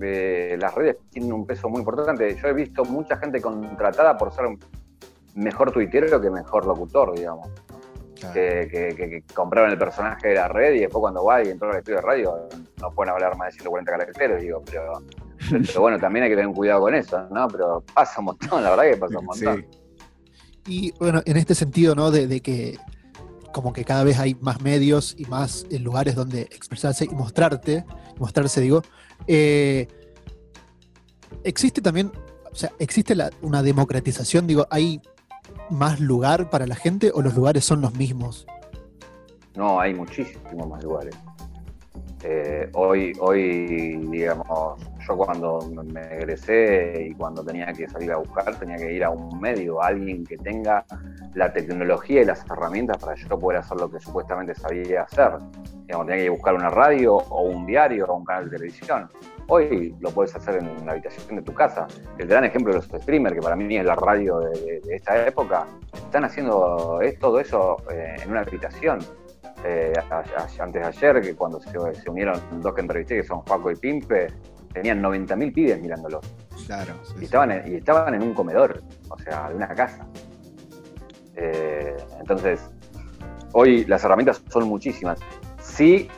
eh, 0.00 0.56
las 0.60 0.74
redes 0.74 0.96
tienen 1.10 1.32
un 1.32 1.46
peso 1.46 1.68
muy 1.68 1.80
importante. 1.80 2.34
Yo 2.36 2.48
he 2.48 2.52
visto 2.52 2.84
mucha 2.84 3.16
gente 3.16 3.40
contratada 3.40 4.16
por 4.16 4.32
ser 4.32 4.46
mejor 5.34 5.70
tuitero 5.70 6.20
que 6.20 6.30
mejor 6.30 6.66
locutor, 6.66 7.14
digamos. 7.16 7.48
Que, 8.32 9.22
compraron 9.34 9.70
el 9.70 9.78
personaje 9.78 10.28
de 10.28 10.34
la 10.34 10.48
red 10.48 10.74
y 10.74 10.80
después 10.80 11.00
cuando 11.00 11.22
va 11.22 11.44
y 11.44 11.50
entró 11.50 11.70
al 11.70 11.76
estudio 11.76 11.98
de 11.98 12.02
radio 12.02 12.48
no 12.80 12.90
pueden 12.92 13.12
hablar 13.12 13.36
más 13.36 13.48
de 13.48 13.52
140 13.52 13.92
caracteres, 13.92 14.40
digo, 14.40 14.62
pero 14.70 15.02
pero 15.66 15.80
bueno, 15.80 15.98
también 15.98 16.24
hay 16.24 16.30
que 16.30 16.36
tener 16.36 16.54
cuidado 16.54 16.80
con 16.80 16.94
eso, 16.94 17.28
¿no? 17.30 17.48
Pero 17.48 17.82
pasa 17.94 18.20
un 18.20 18.26
montón, 18.26 18.62
la 18.62 18.70
verdad 18.70 18.84
que 18.90 18.96
pasa 18.96 19.18
un 19.18 19.26
montón. 19.26 19.66
Y 20.66 20.92
bueno, 20.98 21.22
en 21.24 21.36
este 21.36 21.54
sentido, 21.54 21.94
¿no? 21.94 22.10
De, 22.10 22.40
que 22.40 22.78
como 23.52 23.72
que 23.72 23.84
cada 23.84 24.04
vez 24.04 24.18
hay 24.18 24.34
más 24.40 24.60
medios 24.60 25.14
y 25.16 25.24
más 25.26 25.66
eh, 25.70 25.78
lugares 25.78 26.14
donde 26.14 26.42
expresarse 26.42 27.04
y 27.04 27.14
mostrarte, 27.14 27.84
mostrarse, 28.18 28.60
digo, 28.60 28.82
eh, 29.26 29.86
existe 31.44 31.80
también, 31.80 32.12
o 32.50 32.54
sea, 32.54 32.72
existe 32.78 33.16
una 33.42 33.62
democratización, 33.62 34.46
digo, 34.46 34.66
¿hay 34.70 35.00
más 35.70 36.00
lugar 36.00 36.50
para 36.50 36.66
la 36.66 36.74
gente 36.74 37.10
o 37.14 37.22
los 37.22 37.34
lugares 37.34 37.64
son 37.64 37.80
los 37.80 37.94
mismos? 37.94 38.46
No, 39.54 39.80
hay 39.80 39.94
muchísimos 39.94 40.68
más 40.68 40.82
lugares. 40.82 41.14
Eh, 42.28 42.68
hoy, 42.72 43.12
hoy, 43.20 43.98
digamos, 44.10 44.80
yo 45.06 45.16
cuando 45.16 45.60
me 45.84 46.00
egresé 46.16 47.06
y 47.08 47.14
cuando 47.14 47.44
tenía 47.44 47.72
que 47.72 47.88
salir 47.88 48.10
a 48.10 48.16
buscar, 48.16 48.58
tenía 48.58 48.76
que 48.78 48.94
ir 48.94 49.04
a 49.04 49.10
un 49.10 49.40
medio, 49.40 49.80
a 49.80 49.86
alguien 49.86 50.24
que 50.24 50.36
tenga 50.36 50.84
la 51.34 51.52
tecnología 51.52 52.22
y 52.22 52.24
las 52.24 52.44
herramientas 52.50 52.98
para 52.98 53.14
yo 53.14 53.38
poder 53.38 53.60
hacer 53.60 53.78
lo 53.78 53.88
que 53.88 54.00
supuestamente 54.00 54.56
sabía 54.56 55.02
hacer. 55.02 55.34
Digamos, 55.86 56.08
tenía 56.08 56.24
que 56.24 56.30
buscar 56.30 56.56
una 56.56 56.68
radio 56.68 57.14
o 57.14 57.42
un 57.42 57.64
diario 57.64 58.06
o 58.06 58.16
un 58.16 58.24
canal 58.24 58.46
de 58.46 58.56
televisión. 58.56 59.08
Hoy 59.46 59.94
lo 60.00 60.10
puedes 60.10 60.34
hacer 60.34 60.56
en 60.56 60.84
la 60.84 60.92
habitación 60.92 61.36
de 61.36 61.42
tu 61.42 61.54
casa. 61.54 61.86
El 62.18 62.26
gran 62.26 62.42
ejemplo 62.42 62.72
de 62.72 62.80
los 62.80 63.02
streamers, 63.02 63.36
que 63.36 63.40
para 63.40 63.54
mí 63.54 63.76
es 63.76 63.84
la 63.84 63.94
radio 63.94 64.40
de, 64.40 64.82
esta 64.90 65.28
época, 65.28 65.64
están 65.94 66.24
haciendo 66.24 66.98
todo 67.20 67.38
eso 67.38 67.76
eh, 67.92 68.16
en 68.20 68.30
una 68.32 68.40
habitación. 68.40 68.98
Eh, 69.68 69.92
antes 70.60 70.80
de 70.80 70.84
ayer, 70.84 71.20
que 71.20 71.34
cuando 71.34 71.60
se, 71.60 71.76
unieron 72.08 72.40
dos 72.60 72.72
que 72.72 72.80
entrevisté, 72.82 73.16
que 73.16 73.24
son 73.24 73.44
Paco 73.44 73.70
y 73.72 73.74
Pimpe, 73.74 74.28
tenían 74.72 75.02
90.000 75.02 75.52
pibes 75.52 75.80
mirándolo. 75.80 76.20
Claro. 76.66 76.94
y, 77.20 77.24
estaban 77.24 77.50
en, 77.50 77.72
y 77.72 77.76
estaban 77.76 78.14
en 78.14 78.22
un 78.22 78.32
comedor, 78.32 78.80
o 79.08 79.18
sea, 79.18 79.48
de 79.48 79.56
una 79.56 79.68
casa. 79.68 80.06
Eh, 81.34 81.96
entonces, 82.20 82.60
hoy 83.52 83.84
las 83.86 84.04
herramientas 84.04 84.40
son 84.48 84.68
muchísimas. 84.68 85.18
Sí, 85.60 86.08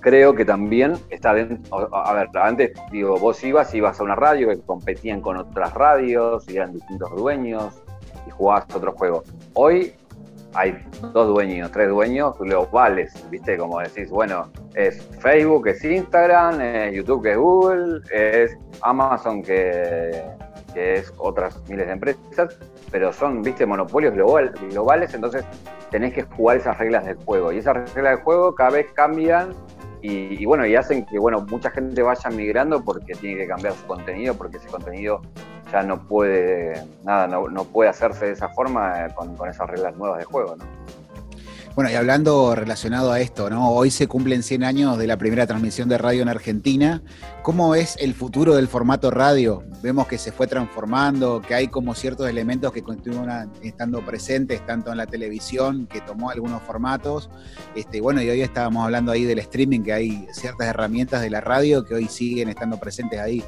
creo 0.00 0.34
que 0.34 0.44
también 0.44 0.98
está 1.08 1.32
dentro. 1.32 1.88
A 1.94 2.12
ver, 2.12 2.28
antes, 2.34 2.72
digo, 2.92 3.16
vos 3.16 3.42
ibas, 3.44 3.74
ibas 3.74 3.98
a 3.98 4.02
una 4.02 4.14
radio 4.14 4.48
que 4.48 4.60
competían 4.60 5.22
con 5.22 5.38
otras 5.38 5.72
radios 5.72 6.46
y 6.50 6.56
eran 6.56 6.74
distintos 6.74 7.10
dueños 7.16 7.80
y 8.26 8.30
jugabas 8.30 8.66
otro 8.74 8.92
juego. 8.92 9.24
Hoy 9.54 9.94
hay 10.54 10.78
dos 11.12 11.28
dueños, 11.28 11.70
tres 11.72 11.88
dueños 11.88 12.38
globales, 12.38 13.12
¿viste? 13.30 13.56
Como 13.56 13.80
decís, 13.80 14.10
bueno, 14.10 14.50
Es 14.74 15.02
Facebook, 15.20 15.68
es 15.68 15.84
Instagram, 15.84 16.60
es 16.60 16.94
YouTube, 16.94 17.22
que 17.22 17.32
es 17.32 17.38
Google, 17.38 18.00
es 18.12 18.56
Amazon, 18.82 19.42
que, 19.42 20.24
es 20.74 21.12
otras 21.18 21.60
miles 21.68 21.86
de 21.86 21.92
empresas, 21.92 22.56
pero 22.90 23.12
son, 23.12 23.42
viste, 23.42 23.66
monopolios 23.66 24.14
global, 24.14 24.52
globales, 24.70 25.12
entonces 25.12 25.44
tenés 25.90 26.14
que 26.14 26.22
jugar 26.22 26.58
esas 26.58 26.78
reglas 26.78 27.04
del 27.04 27.16
juego. 27.16 27.52
Y 27.52 27.58
esas 27.58 27.74
reglas 27.94 28.16
del 28.16 28.22
juego 28.22 28.54
cada 28.54 28.70
vez 28.70 28.86
cambian 28.94 29.54
y, 30.00 30.44
bueno, 30.44 30.66
y 30.66 30.76
hacen 30.76 31.04
que 31.06 31.18
bueno, 31.18 31.44
mucha 31.48 31.70
gente 31.70 32.02
vaya 32.02 32.30
migrando 32.30 32.84
porque 32.84 33.14
tiene 33.14 33.38
que 33.38 33.48
cambiar 33.48 33.74
su 33.74 33.86
contenido, 33.86 34.34
porque 34.34 34.58
ese 34.58 34.68
contenido 34.68 35.20
ya 35.72 35.82
no 35.82 36.06
puede, 36.06 36.84
nada, 37.04 37.26
no, 37.26 37.64
puede 37.64 37.90
hacerse 37.90 38.26
de 38.26 38.32
esa 38.32 38.48
forma 38.50 39.06
eh, 39.06 39.14
con, 39.14 39.36
con 39.36 39.48
esas 39.48 39.68
reglas 39.68 39.96
nuevas 39.96 40.18
de 40.18 40.24
juego, 40.24 40.56
¿no? 40.56 40.64
Bueno, 41.78 41.92
y 41.92 41.94
hablando 41.94 42.56
relacionado 42.56 43.12
a 43.12 43.20
esto, 43.20 43.48
¿no? 43.48 43.70
Hoy 43.70 43.92
se 43.92 44.08
cumplen 44.08 44.42
100 44.42 44.64
años 44.64 44.98
de 44.98 45.06
la 45.06 45.16
primera 45.16 45.46
transmisión 45.46 45.88
de 45.88 45.96
radio 45.96 46.22
en 46.22 46.28
Argentina. 46.28 47.04
¿Cómo 47.42 47.76
es 47.76 47.96
el 48.00 48.14
futuro 48.14 48.56
del 48.56 48.66
formato 48.66 49.12
radio? 49.12 49.62
Vemos 49.80 50.08
que 50.08 50.18
se 50.18 50.32
fue 50.32 50.48
transformando, 50.48 51.40
que 51.40 51.54
hay 51.54 51.68
como 51.68 51.94
ciertos 51.94 52.28
elementos 52.28 52.72
que 52.72 52.82
continúan 52.82 53.52
estando 53.62 54.04
presentes, 54.04 54.66
tanto 54.66 54.90
en 54.90 54.96
la 54.96 55.06
televisión, 55.06 55.86
que 55.86 56.00
tomó 56.00 56.30
algunos 56.30 56.60
formatos. 56.62 57.30
Este, 57.76 58.00
bueno, 58.00 58.20
y 58.22 58.28
hoy 58.28 58.40
estábamos 58.40 58.84
hablando 58.84 59.12
ahí 59.12 59.22
del 59.22 59.38
streaming, 59.38 59.84
que 59.84 59.92
hay 59.92 60.26
ciertas 60.32 60.66
herramientas 60.66 61.22
de 61.22 61.30
la 61.30 61.40
radio 61.40 61.84
que 61.84 61.94
hoy 61.94 62.08
siguen 62.08 62.48
estando 62.48 62.80
presentes 62.80 63.20
ahí. 63.20 63.44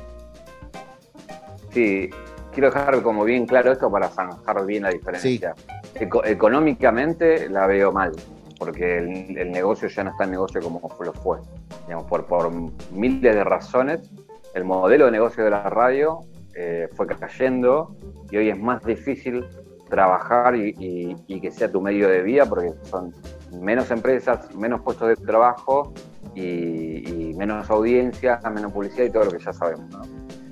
Sí, 1.72 2.08
quiero 2.52 2.68
dejar 2.70 3.02
como 3.02 3.24
bien 3.24 3.44
claro 3.44 3.72
esto 3.72 3.90
para 3.90 4.08
zanjar 4.08 4.64
bien 4.66 4.84
la 4.84 4.90
diferencia. 4.90 5.56
Económicamente 6.00 7.48
la 7.48 7.66
veo 7.66 7.92
mal, 7.92 8.12
porque 8.58 8.98
el, 8.98 9.50
negocio 9.50 9.88
ya 9.88 10.04
no 10.04 10.10
está 10.10 10.24
en 10.24 10.32
negocio 10.32 10.60
como 10.60 10.80
lo 11.00 11.12
fue. 11.12 11.38
Digamos, 11.86 12.06
por, 12.06 12.50
miles 12.92 13.34
de 13.34 13.44
razones, 13.44 14.10
el 14.54 14.64
modelo 14.64 15.06
de 15.06 15.12
negocio 15.12 15.44
de 15.44 15.50
la 15.50 15.62
radio 15.64 16.20
eh, 16.54 16.88
fue 16.94 17.06
cayendo 17.06 17.94
y 18.30 18.36
hoy 18.36 18.50
es 18.50 18.58
más 18.58 18.84
difícil 18.84 19.44
trabajar 19.88 20.54
y, 20.56 21.14
que 21.26 21.50
sea 21.50 21.70
tu 21.70 21.80
medio 21.80 22.08
de 22.08 22.22
vida 22.22 22.46
porque 22.46 22.72
son 22.84 23.12
menos 23.60 23.90
empresas, 23.90 24.54
menos 24.54 24.80
puestos 24.80 25.08
de 25.08 25.16
trabajo 25.16 25.92
y, 26.34 27.34
menos 27.36 27.68
audiencia, 27.70 28.40
menos 28.54 28.72
publicidad 28.72 29.04
y 29.06 29.10
todo 29.10 29.24
lo 29.24 29.30
que 29.32 29.38
ya 29.38 29.52
sabemos. 29.52 29.86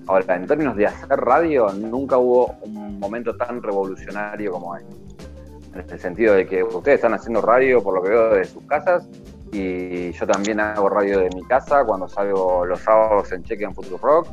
Ahora, 0.07 0.37
en 0.37 0.47
términos 0.47 0.75
de 0.76 0.87
hacer 0.87 1.21
radio, 1.21 1.71
nunca 1.73 2.17
hubo 2.17 2.57
un 2.62 2.99
momento 2.99 3.37
tan 3.37 3.62
revolucionario 3.62 4.52
como 4.52 4.75
este. 4.76 5.07
En 5.75 5.84
el 5.90 6.00
sentido 6.00 6.34
de 6.34 6.46
que 6.46 6.62
ustedes 6.62 6.96
están 6.96 7.14
haciendo 7.14 7.40
radio, 7.40 7.82
por 7.82 7.94
lo 7.94 8.02
que 8.02 8.08
veo, 8.10 8.34
de 8.34 8.44
sus 8.44 8.62
casas, 8.64 9.08
y 9.52 10.12
yo 10.12 10.26
también 10.26 10.60
hago 10.60 10.88
radio 10.88 11.20
de 11.20 11.30
mi 11.34 11.42
casa 11.44 11.84
cuando 11.84 12.08
salgo 12.08 12.64
los 12.66 12.80
sábados 12.80 13.32
en 13.32 13.42
Cheque 13.44 13.64
en 13.64 13.75
Futuro 13.75 13.98
Rock, 13.98 14.28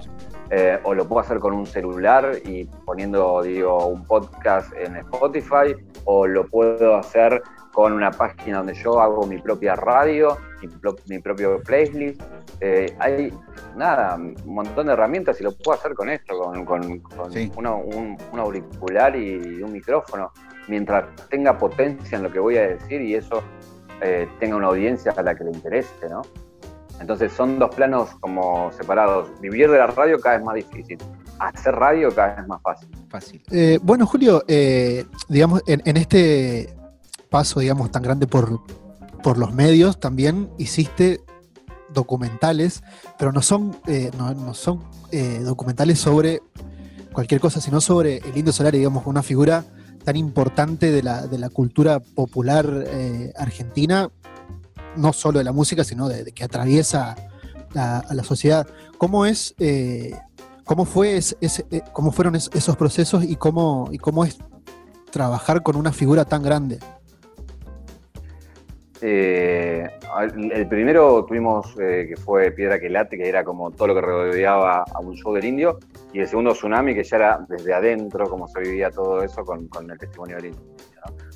eh, 0.50 0.80
o 0.84 0.94
lo 0.94 1.08
puedo 1.08 1.22
hacer 1.22 1.40
con 1.40 1.54
un 1.54 1.66
celular 1.66 2.38
y 2.46 2.66
poniendo, 2.86 3.42
digo, 3.42 3.88
un 3.88 4.06
podcast 4.06 4.72
en 4.76 4.98
Spotify, 4.98 5.76
o 6.06 6.28
lo 6.28 6.48
puedo 6.48 6.96
hacer 6.96 7.42
con 7.76 7.92
una 7.92 8.10
página 8.10 8.60
donde 8.60 8.74
yo 8.74 9.02
hago 9.02 9.28
mi 9.28 9.38
propia 9.38 9.76
radio, 9.76 10.38
mi, 11.10 11.20
propio 11.20 11.62
playlist. 11.62 12.22
Eh, 12.62 12.96
hay 13.00 13.34
nada, 13.76 14.16
un 14.16 14.38
montón 14.46 14.88
de 14.88 14.94
herramientas 14.94 15.42
y 15.42 15.44
lo 15.44 15.52
puedo 15.52 15.78
hacer 15.78 15.94
con 15.94 16.10
esto, 16.10 16.40
con, 16.66 16.86
un, 16.86 18.40
auricular 18.40 19.14
y 19.18 19.62
un 19.62 19.74
micrófono, 19.74 20.32
mientras 20.70 21.04
tenga 21.30 21.58
potencia 21.58 22.16
en 22.16 22.24
lo 22.24 22.32
que 22.32 22.40
voy 22.40 22.56
a 22.56 22.62
decir 22.62 23.02
y 23.02 23.16
eso 23.16 23.44
eh, 24.02 24.26
tenga 24.40 24.56
una 24.56 24.68
audiencia 24.68 25.12
a 25.12 25.22
la 25.22 25.36
que 25.36 25.44
le 25.44 25.52
interese, 25.52 26.08
¿no? 26.10 26.22
Entonces 27.02 27.34
son 27.34 27.60
dos 27.60 27.76
planos 27.76 28.10
como 28.22 28.72
separados. 28.72 29.30
Vivir 29.42 29.70
de 29.70 29.80
la 29.80 29.88
radio 29.88 30.18
cada 30.18 30.38
vez 30.38 30.46
más 30.46 30.56
difícil. 30.56 30.98
Hacer 31.40 31.76
radio 31.76 32.10
cada 32.16 32.36
vez 32.36 32.48
más 32.48 32.62
fácil. 32.62 32.88
Fácil. 33.10 33.44
Eh, 33.52 33.80
bueno, 33.84 34.06
Julio, 34.06 34.42
digamos, 35.28 35.62
en, 35.68 35.98
este 35.98 36.74
paso, 37.36 37.60
digamos, 37.60 37.92
tan 37.92 38.02
grande 38.02 38.28
por, 38.28 38.62
por 39.22 39.38
los 39.38 39.54
medios, 39.54 40.00
también 40.00 40.50
hiciste 40.58 41.20
documentales, 41.94 42.82
pero 43.20 43.34
no 43.34 43.42
son, 43.42 43.76
eh, 43.88 44.10
no, 44.18 44.54
son 44.54 44.86
eh, 45.12 45.42
documentales 45.44 46.00
sobre 46.00 46.42
cualquier 47.12 47.42
cosa, 47.42 47.60
sino 47.60 47.82
sobre 47.82 48.20
el 48.20 48.38
Indio 48.38 48.54
Solari, 48.54 48.78
digamos, 48.78 49.06
una 49.06 49.22
figura 49.22 49.66
tan 50.06 50.16
importante 50.16 50.94
de 50.94 51.04
la, 51.04 51.28
de 51.28 51.38
la 51.38 51.50
cultura 51.50 52.00
popular 52.00 52.86
eh, 52.88 53.34
argentina, 53.36 54.10
no 54.96 55.12
solo 55.12 55.40
de 55.40 55.44
la 55.44 55.52
música, 55.52 55.84
sino 55.84 56.08
de, 56.08 56.32
que 56.32 56.46
atraviesa 56.46 57.18
a 57.76 58.14
la 58.14 58.24
sociedad. 58.24 58.66
¿Cómo 58.98 59.26
es, 59.26 59.56
cómo 60.64 60.86
fue 60.86 61.18
ese, 61.18 61.36
cómo 61.92 62.14
fueron 62.14 62.36
esos 62.36 62.78
procesos 62.78 63.26
y 63.26 63.36
cómo, 63.36 63.90
y 63.92 63.98
cómo 63.98 64.24
es 64.24 64.38
trabajar 65.12 65.64
con 65.64 65.76
una 65.76 65.92
figura 65.92 66.24
tan 66.24 66.42
grande? 66.42 66.80
Eh, 69.02 69.88
el 70.52 70.68
primero 70.68 71.26
tuvimos 71.26 71.76
eh, 71.80 72.06
que 72.10 72.16
fue 72.16 72.52
Piedra 72.52 72.80
que 72.80 72.90
late, 72.90 73.18
que 73.18 73.28
era 73.28 73.44
como 73.44 73.72
todo 73.72 73.90
lo 73.90 73.96
que 73.96 74.02
rodeaba 74.02 74.84
a 74.84 75.00
un 75.00 75.16
show 75.16 75.34
del 75.34 75.46
indio, 75.46 75.80
y 76.14 76.20
el 76.20 76.28
segundo 76.28 76.54
Tsunami, 76.54 76.94
que 76.96 77.04
ya 77.04 77.18
era 77.18 77.46
desde 77.50 77.74
adentro, 77.74 78.30
como 78.30 78.48
se 78.48 78.62
vivía 78.62 78.90
todo 78.90 79.22
eso 79.22 79.44
con, 79.44 79.70
el 79.90 79.98
testimonio 79.98 80.38
del 80.38 80.48
indio. 80.48 80.64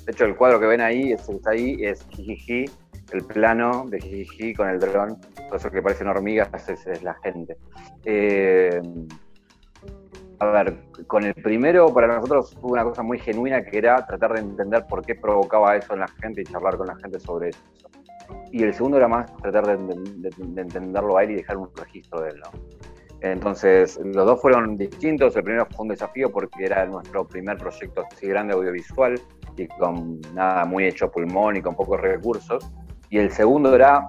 De 0.06 0.12
hecho, 0.12 0.24
el 0.24 0.36
cuadro 0.36 0.58
que 0.58 0.66
ven 0.66 0.80
ahí, 0.80 1.08
que 1.08 1.14
está 1.14 1.50
ahí, 1.50 1.84
es 1.84 2.06
Jijiji, 2.08 2.64
el 3.12 3.24
plano 3.24 3.84
de 3.88 4.00
Jijiji 4.00 4.54
con 4.54 4.68
el 4.68 4.78
dron, 4.78 5.18
todo 5.46 5.56
eso 5.56 5.70
que 5.70 5.82
parecen 5.82 6.08
hormigas 6.08 6.48
es, 6.68 6.86
es 6.86 7.02
la 7.02 7.14
gente. 7.22 7.56
Eh, 8.04 8.80
a 10.40 10.46
ver, 10.46 10.78
con 11.06 11.24
el 11.24 11.34
primero 11.34 11.92
para 11.92 12.06
nosotros 12.06 12.56
fue 12.60 12.72
una 12.72 12.82
cosa 12.82 13.02
muy 13.02 13.18
genuina 13.18 13.62
que 13.62 13.76
era 13.76 14.06
tratar 14.06 14.32
de 14.32 14.40
entender 14.40 14.86
por 14.88 15.04
qué 15.04 15.14
provocaba 15.14 15.76
eso 15.76 15.92
en 15.92 16.00
la 16.00 16.08
gente 16.08 16.40
y 16.40 16.44
charlar 16.44 16.78
con 16.78 16.86
la 16.86 16.96
gente 16.96 17.20
sobre 17.20 17.50
eso. 17.50 17.60
Y 18.50 18.62
el 18.62 18.72
segundo 18.72 18.96
era 18.96 19.06
más 19.06 19.36
tratar 19.36 19.78
de, 19.78 19.94
entenderlo 20.56 21.18
a 21.18 21.24
él 21.24 21.32
y 21.32 21.34
dejar 21.36 21.58
un 21.58 21.68
registro 21.76 22.22
de 22.22 22.30
él. 22.30 22.40
¿no? 22.40 22.50
Entonces, 23.20 24.00
los 24.02 24.24
dos 24.24 24.40
fueron 24.40 24.78
distintos. 24.78 25.36
El 25.36 25.44
primero 25.44 25.66
fue 25.66 25.82
un 25.82 25.88
desafío 25.88 26.32
porque 26.32 26.64
era 26.64 26.86
nuestro 26.86 27.26
primer 27.26 27.58
proyecto 27.58 28.04
así 28.10 28.26
grande 28.26 28.54
audiovisual 28.54 29.20
y 29.58 29.68
con 29.68 30.20
nada 30.32 30.64
muy 30.64 30.86
hecho 30.86 31.10
pulmón 31.10 31.56
y 31.56 31.60
con 31.60 31.74
pocos 31.74 32.00
recursos. 32.00 32.70
Y 33.10 33.18
el 33.18 33.30
segundo 33.30 33.74
era 33.74 34.08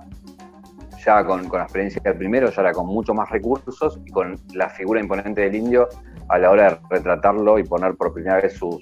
ya 1.05 1.25
con, 1.25 1.47
con 1.47 1.59
la 1.59 1.65
experiencia 1.65 2.01
del 2.03 2.15
primero, 2.17 2.49
ya 2.49 2.61
era 2.61 2.71
con 2.71 2.87
mucho 2.87 3.13
más 3.13 3.29
recursos 3.29 3.99
y 4.05 4.11
con 4.11 4.35
la 4.53 4.69
figura 4.69 4.99
imponente 4.99 5.41
del 5.41 5.55
indio 5.55 5.87
a 6.29 6.37
la 6.37 6.49
hora 6.49 6.71
de 6.71 6.79
retratarlo 6.89 7.59
y 7.59 7.63
poner 7.63 7.95
por 7.95 8.13
primera 8.13 8.37
vez 8.37 8.53
su, 8.53 8.79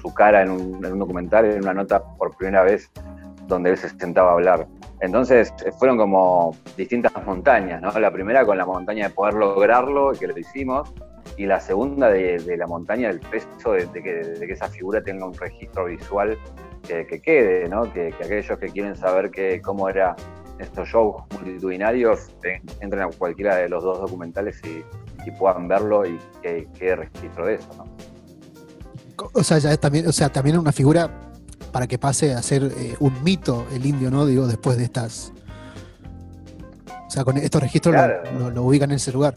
su, 0.00 0.14
cara 0.14 0.42
en 0.42 0.50
un, 0.50 0.80
documental, 0.80 1.46
en 1.46 1.62
una 1.62 1.74
nota 1.74 2.02
por 2.02 2.36
primera 2.36 2.62
vez 2.62 2.90
donde 3.46 3.70
él 3.70 3.76
se 3.76 3.88
sentaba 3.88 4.30
a 4.30 4.34
hablar. 4.34 4.66
Entonces 5.00 5.52
fueron 5.78 5.98
como 5.98 6.56
distintas 6.76 7.12
montañas, 7.26 7.82
¿no? 7.82 7.90
La 7.98 8.12
primera 8.12 8.46
con 8.46 8.56
la 8.56 8.64
montaña 8.64 9.08
de 9.08 9.14
poder 9.14 9.34
lograrlo 9.34 10.12
que 10.12 10.28
lo 10.28 10.38
hicimos, 10.38 10.92
y 11.36 11.46
la 11.46 11.60
segunda 11.60 12.10
de, 12.10 12.56
la 12.56 12.66
montaña 12.66 13.08
del 13.08 13.20
peso 13.20 13.72
de, 13.72 13.88
que, 13.90 14.52
esa 14.52 14.68
figura 14.68 15.02
tenga 15.02 15.26
un 15.26 15.34
registro 15.34 15.86
visual 15.86 16.38
que, 16.86 17.06
quede, 17.20 17.68
¿no? 17.68 17.92
Que, 17.92 18.14
aquellos 18.22 18.58
que 18.58 18.68
quieren 18.68 18.96
saber 18.96 19.30
que, 19.30 19.60
cómo 19.62 19.88
era 19.88 20.14
estos 20.62 20.88
shows 20.88 21.22
multitudinarios 21.32 22.30
entren 22.80 23.02
a 23.02 23.08
cualquiera 23.08 23.56
de 23.56 23.68
los 23.68 23.82
dos 23.82 24.00
documentales 24.00 24.60
y, 24.64 24.84
y 25.26 25.30
puedan 25.32 25.68
verlo 25.68 26.06
y 26.06 26.18
que 26.42 26.68
quede 26.78 26.96
registro 26.96 27.46
de 27.46 27.54
eso, 27.54 27.68
¿no? 27.76 27.86
O 29.34 29.42
sea, 29.42 29.58
ya 29.58 29.76
también, 29.76 30.06
o 30.08 30.12
sea, 30.12 30.30
también 30.30 30.58
una 30.58 30.72
figura 30.72 31.10
para 31.72 31.86
que 31.86 31.98
pase 31.98 32.34
a 32.34 32.42
ser 32.42 32.64
eh, 32.64 32.96
un 33.00 33.22
mito 33.22 33.66
el 33.72 33.86
indio, 33.86 34.10
¿no? 34.10 34.26
Digo, 34.26 34.46
después 34.46 34.76
de 34.76 34.84
estas. 34.84 35.32
O 37.06 37.10
sea, 37.10 37.24
con 37.24 37.36
estos 37.36 37.62
registros 37.62 37.94
lo, 38.54 38.62
ubican 38.62 38.90
en 38.90 38.96
ese 38.96 39.12
lugar. 39.12 39.34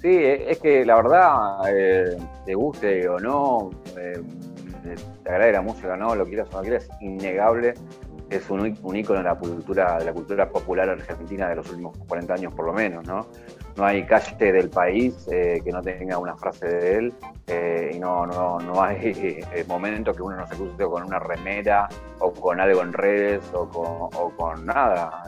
Sí, 0.00 0.08
e, 0.08 0.50
es 0.50 0.58
que 0.58 0.84
la 0.84 0.96
verdad, 0.96 1.60
eh, 1.68 2.16
te 2.44 2.54
guste 2.54 3.08
o 3.08 3.18
no, 3.18 3.70
eh, 3.96 4.20
te 5.22 5.30
agrade 5.30 5.52
la 5.52 5.62
música 5.62 5.94
o 5.94 5.96
no, 5.96 6.14
lo 6.14 6.26
quieras 6.26 6.48
o 6.52 6.56
no 6.56 6.62
quieras, 6.62 6.84
es 6.84 6.90
innegable 7.00 7.74
es 8.30 8.50
un, 8.50 8.78
un 8.82 8.96
ícono 8.96 9.18
de 9.18 9.24
la 9.24 9.34
cultura, 9.36 9.98
de 9.98 10.06
la 10.06 10.12
cultura 10.12 10.48
popular 10.48 10.88
argentina 10.88 11.48
de 11.48 11.56
los 11.56 11.68
últimos 11.70 11.96
40 12.08 12.34
años 12.34 12.54
por 12.54 12.66
lo 12.66 12.72
menos, 12.72 13.06
¿no? 13.06 13.26
No 13.76 13.84
hay 13.84 14.04
calle 14.06 14.52
del 14.52 14.70
país 14.70 15.26
eh, 15.32 15.60
que 15.64 15.72
no 15.72 15.82
tenga 15.82 16.16
una 16.18 16.36
frase 16.36 16.66
de 16.66 16.96
él 16.96 17.14
eh, 17.48 17.90
y 17.94 17.98
no, 17.98 18.24
no, 18.24 18.58
no 18.60 18.80
hay 18.80 19.12
eh, 19.52 19.64
momento 19.66 20.12
que 20.14 20.22
uno 20.22 20.36
no 20.36 20.46
se 20.46 20.54
cruce 20.54 20.84
con 20.84 21.02
una 21.02 21.18
remera 21.18 21.88
o 22.20 22.32
con 22.32 22.60
algo 22.60 22.82
en 22.82 22.92
redes 22.92 23.42
o 23.52 23.68
con, 24.36 24.64
nada. 24.64 25.24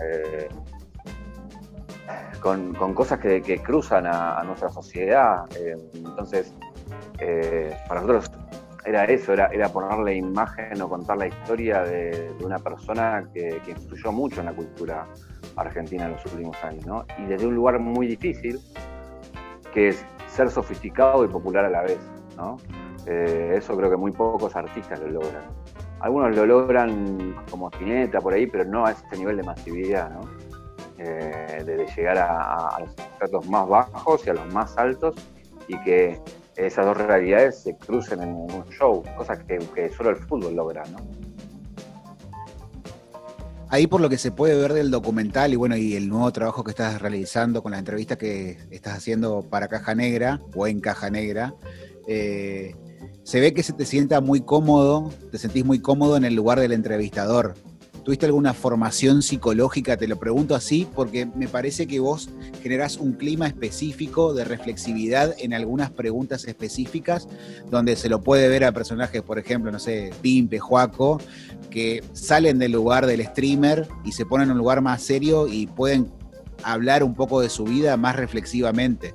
Con, 2.40 2.94
cosas 2.94 3.18
que, 3.18 3.60
cruzan 3.64 4.06
a, 4.06 4.40
nuestra 4.44 4.68
sociedad. 4.68 5.44
entonces, 5.92 6.54
para 7.88 8.00
nosotros 8.00 8.30
era 8.86 9.04
eso, 9.04 9.32
era, 9.32 9.46
era 9.48 9.68
ponerle 9.68 10.14
imagen 10.14 10.80
o 10.80 10.88
contar 10.88 11.18
la 11.18 11.26
historia 11.26 11.82
de, 11.82 12.32
una 12.42 12.58
persona 12.58 13.28
que, 13.34 13.60
influyó 13.66 14.12
mucho 14.12 14.40
en 14.40 14.46
la 14.46 14.52
cultura 14.52 15.06
Argentina 15.56 16.06
en 16.06 16.12
los 16.12 16.24
últimos 16.26 16.56
años, 16.62 16.86
¿no? 16.86 17.04
Y 17.18 17.26
desde 17.26 17.46
un 17.46 17.54
lugar 17.56 17.80
muy 17.80 18.06
difícil, 18.06 18.60
que 19.74 19.88
es 19.88 20.06
ser 20.28 20.50
sofisticado 20.50 21.24
y 21.24 21.28
popular 21.28 21.64
a 21.64 21.70
la 21.70 21.82
vez, 21.82 21.98
¿no? 22.36 22.58
Eh, 23.06 23.54
eso 23.56 23.76
creo 23.76 23.90
que 23.90 23.96
muy 23.96 24.12
pocos 24.12 24.54
artistas 24.54 25.00
lo 25.00 25.08
logran. 25.08 25.44
Algunos 26.00 26.36
lo 26.36 26.46
logran 26.46 27.34
como 27.50 27.68
Spinetta 27.70 28.20
por 28.20 28.34
ahí, 28.34 28.46
pero 28.46 28.64
no 28.64 28.86
a 28.86 28.92
este 28.92 29.16
nivel 29.16 29.36
de 29.38 29.42
masividad, 29.42 30.10
¿no? 30.10 30.20
Eh, 30.98 31.62
de, 31.64 31.86
llegar 31.94 32.18
a, 32.18 32.78
los 32.80 32.90
estratos 32.90 33.46
más 33.48 33.68
bajos 33.68 34.26
y 34.26 34.30
a 34.30 34.34
los 34.34 34.52
más 34.54 34.78
altos 34.78 35.14
y 35.68 35.78
que 35.82 36.20
esas 36.56 36.86
dos 36.86 36.96
realidades 36.96 37.58
se 37.58 37.76
crucen 37.76 38.22
en 38.22 38.30
un 38.30 38.64
show, 38.70 39.02
cosas 39.16 39.38
que, 39.44 39.90
solo 39.90 40.10
el 40.10 40.16
fútbol 40.16 40.56
logra, 40.56 40.84
¿no? 40.86 40.98
Ahí 43.68 43.88
por 43.88 44.00
lo 44.00 44.08
que 44.08 44.16
se 44.16 44.30
puede 44.30 44.54
ver 44.54 44.72
del 44.72 44.90
documental 44.90 45.52
y 45.52 45.56
bueno, 45.56 45.76
y 45.76 45.96
el 45.96 46.08
nuevo 46.08 46.30
trabajo 46.32 46.62
que 46.62 46.70
estás 46.70 47.02
realizando 47.02 47.62
con 47.62 47.72
la 47.72 47.78
entrevista 47.78 48.16
que 48.16 48.58
estás 48.70 48.96
haciendo 48.96 49.42
para 49.42 49.66
Caja 49.66 49.94
Negra 49.94 50.40
o 50.54 50.68
en 50.68 50.80
Caja 50.80 51.10
Negra, 51.10 51.52
eh, 52.06 52.76
se 53.24 53.40
ve 53.40 53.52
que 53.52 53.64
se 53.64 53.72
te 53.72 53.84
sienta 53.84 54.20
muy 54.20 54.40
cómodo, 54.40 55.10
te 55.32 55.38
sentís 55.38 55.64
muy 55.64 55.80
cómodo 55.80 56.16
en 56.16 56.24
el 56.24 56.34
lugar 56.34 56.60
del 56.60 56.70
entrevistador. 56.70 57.54
¿Tuviste 58.06 58.26
alguna 58.26 58.54
formación 58.54 59.20
psicológica? 59.20 59.96
Te 59.96 60.06
lo 60.06 60.16
pregunto 60.16 60.54
así 60.54 60.86
porque 60.94 61.26
me 61.26 61.48
parece 61.48 61.88
que 61.88 61.98
vos 61.98 62.30
generás 62.62 62.98
un 62.98 63.14
clima 63.14 63.48
específico 63.48 64.32
de 64.32 64.44
reflexividad 64.44 65.34
en 65.40 65.52
algunas 65.52 65.90
preguntas 65.90 66.44
específicas, 66.44 67.26
donde 67.68 67.96
se 67.96 68.08
lo 68.08 68.20
puede 68.20 68.48
ver 68.48 68.62
a 68.62 68.70
personajes, 68.70 69.22
por 69.22 69.40
ejemplo, 69.40 69.72
no 69.72 69.80
sé, 69.80 70.12
Pimpe, 70.22 70.60
Juaco, 70.60 71.20
que 71.68 72.04
salen 72.12 72.60
del 72.60 72.70
lugar 72.70 73.06
del 73.06 73.26
streamer 73.26 73.88
y 74.04 74.12
se 74.12 74.24
ponen 74.24 74.50
en 74.50 74.52
un 74.52 74.58
lugar 74.58 74.82
más 74.82 75.02
serio 75.02 75.48
y 75.48 75.66
pueden 75.66 76.08
hablar 76.62 77.02
un 77.02 77.16
poco 77.16 77.40
de 77.40 77.50
su 77.50 77.64
vida 77.64 77.96
más 77.96 78.14
reflexivamente. 78.14 79.14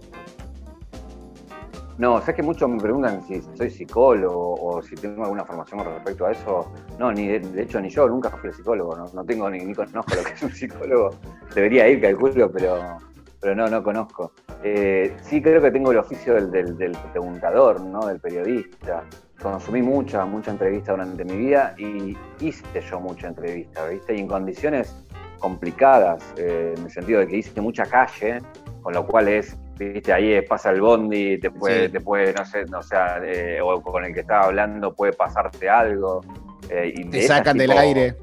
No, 2.02 2.20
sé 2.20 2.34
que 2.34 2.42
muchos 2.42 2.68
me 2.68 2.80
preguntan 2.80 3.22
si 3.28 3.44
soy 3.56 3.70
psicólogo 3.70 4.56
o 4.56 4.82
si 4.82 4.96
tengo 4.96 5.22
alguna 5.22 5.46
formación 5.46 5.86
respecto 5.86 6.26
a 6.26 6.32
eso. 6.32 6.74
No, 6.98 7.12
ni 7.12 7.28
de, 7.28 7.62
hecho 7.62 7.80
ni 7.80 7.90
yo 7.90 8.10
nunca 8.10 8.32
fui 8.32 8.52
psicólogo, 8.52 9.08
no, 9.14 9.24
tengo 9.24 9.48
ni, 9.52 9.72
conozco 9.76 10.16
lo 10.16 10.24
que 10.24 10.34
es 10.34 10.42
un 10.42 10.52
psicólogo. 10.52 11.12
Debería 11.54 11.88
ir, 11.88 12.02
calculo, 12.02 12.52
pero, 12.52 12.98
pero 13.40 13.54
no, 13.54 13.68
no 13.68 13.84
conozco. 13.84 14.32
Eh, 14.64 15.16
sí 15.22 15.44
creo 15.44 15.62
que 15.62 15.70
tengo 15.70 15.92
el 15.92 16.00
oficio 16.00 16.34
del, 16.34 16.76
del, 16.76 16.98
preguntador, 17.12 17.80
¿no? 17.82 18.08
del 18.08 18.20
periodista. 18.20 19.04
Consumí 19.40 19.84
mucha, 19.84 20.26
mucha 20.26 20.50
entrevista 20.50 20.94
durante 20.94 21.24
mi 21.24 21.38
vida 21.38 21.76
y 21.78 22.18
hice 22.40 22.82
yo 22.82 23.00
mucha 23.00 23.28
entrevista, 23.28 23.86
¿viste? 23.86 24.16
Y 24.16 24.22
en 24.22 24.28
condiciones 24.28 25.06
complicadas, 25.38 26.34
eh, 26.36 26.74
en 26.76 26.84
el 26.84 26.90
sentido 26.90 27.20
de 27.20 27.28
que 27.28 27.38
hice 27.38 27.62
mucha 27.62 27.86
calle, 27.86 28.40
con 28.82 28.92
lo 28.92 29.06
cual 29.06 29.28
es 29.28 29.56
viste, 29.90 30.14
ahí 30.14 30.42
pasa 30.42 30.70
el 30.72 30.82
bondi, 30.82 31.40
te 31.40 31.52
puede, 31.52 31.90
te 31.90 32.00
puede 32.00 32.34
no 32.34 32.46
sé, 32.46 32.66
no 32.66 32.82
sea, 32.82 33.20
eh, 33.24 33.60
o 33.62 33.82
con 33.82 34.06
el 34.06 34.14
que 34.14 34.22
estaba 34.22 34.46
hablando 34.46 34.94
puede 34.94 35.14
pasarte 35.14 35.70
algo. 35.70 36.22
Eh, 36.70 36.94
y 36.96 37.10
te 37.10 37.24
sacan 37.24 37.58
del 37.58 37.72
aire, 37.72 38.16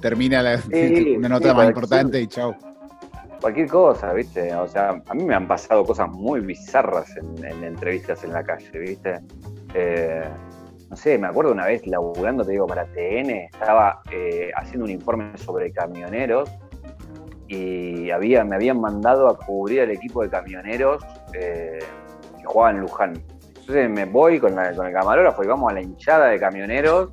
termina 0.00 0.42
la, 0.42 0.60
una 1.16 1.28
nota 1.28 1.54
más 1.54 1.68
importante 1.68 2.20
y 2.20 2.26
chao. 2.26 2.54
Cualquier 3.40 3.68
cosa, 3.68 4.12
viste, 4.12 4.54
o 4.54 4.66
sea, 4.66 5.02
a 5.06 5.14
mí 5.14 5.24
me 5.24 5.34
han 5.34 5.46
pasado 5.46 5.84
cosas 5.84 6.08
muy 6.08 6.40
bizarras 6.40 7.16
en, 7.16 7.64
entrevistas 7.64 8.24
en 8.24 8.32
la 8.32 8.42
calle, 8.42 8.78
viste. 8.78 9.20
Eh, 9.74 10.24
no 10.88 10.96
sé, 10.96 11.18
me 11.18 11.26
acuerdo 11.26 11.52
una 11.52 11.66
vez 11.66 11.86
laburando, 11.86 12.44
te 12.44 12.52
digo, 12.52 12.66
para 12.66 12.86
TN, 12.86 13.30
estaba 13.52 14.02
haciendo 14.56 14.84
un 14.84 14.90
informe 14.90 15.36
sobre 15.36 15.72
camioneros 15.72 16.48
y 17.48 18.10
había, 18.10 18.44
me 18.44 18.56
habían 18.56 18.80
mandado 18.80 19.28
a 19.28 19.38
cubrir 19.38 19.80
el 19.80 19.90
equipo 19.90 20.22
de 20.22 20.30
camioneros 20.30 21.04
eh, 21.32 21.78
que 22.38 22.44
jugaba 22.44 22.70
en 22.70 22.80
Luján. 22.80 23.22
Entonces 23.48 23.90
me 23.90 24.04
voy 24.04 24.38
con, 24.38 24.54
con 24.54 24.86
el 24.86 24.92
camarógrafo 24.92 25.44
y 25.44 25.46
vamos 25.46 25.70
a 25.70 25.74
la 25.74 25.82
hinchada 25.82 26.26
de 26.26 26.38
camioneros. 26.38 27.10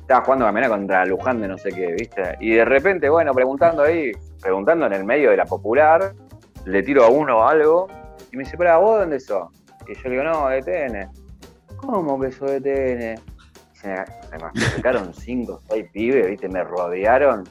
Estaba 0.00 0.24
jugando 0.24 0.46
camionera 0.46 0.76
contra 0.76 1.04
Luján 1.04 1.40
de 1.40 1.48
no 1.48 1.58
sé 1.58 1.70
qué, 1.70 1.92
¿viste? 1.92 2.36
Y 2.40 2.54
de 2.54 2.64
repente, 2.64 3.08
bueno, 3.08 3.32
preguntando 3.32 3.82
ahí, 3.82 4.12
preguntando 4.40 4.86
en 4.86 4.92
el 4.92 5.04
medio 5.04 5.30
de 5.30 5.36
la 5.36 5.44
popular, 5.44 6.12
le 6.64 6.82
tiro 6.82 7.04
a 7.04 7.08
uno 7.08 7.46
algo 7.46 7.88
y 8.32 8.36
me 8.36 8.44
dice, 8.44 8.56
pero 8.56 8.80
vos 8.80 9.00
dónde 9.00 9.18
sos? 9.18 9.48
Y 9.88 9.94
yo 9.94 10.02
le 10.04 10.10
digo, 10.10 10.24
no, 10.24 10.48
de 10.48 10.62
TN. 10.62 11.10
¿Cómo 11.76 12.20
que 12.20 12.30
sos 12.30 12.50
de 12.50 12.60
TN? 12.60 13.36
se 13.76 13.88
me, 13.88 15.04
me 15.04 15.12
cinco, 15.12 15.60
seis 15.68 15.86
pibes, 15.92 16.26
¿viste? 16.26 16.48
Me 16.48 16.64
rodearon 16.64 17.44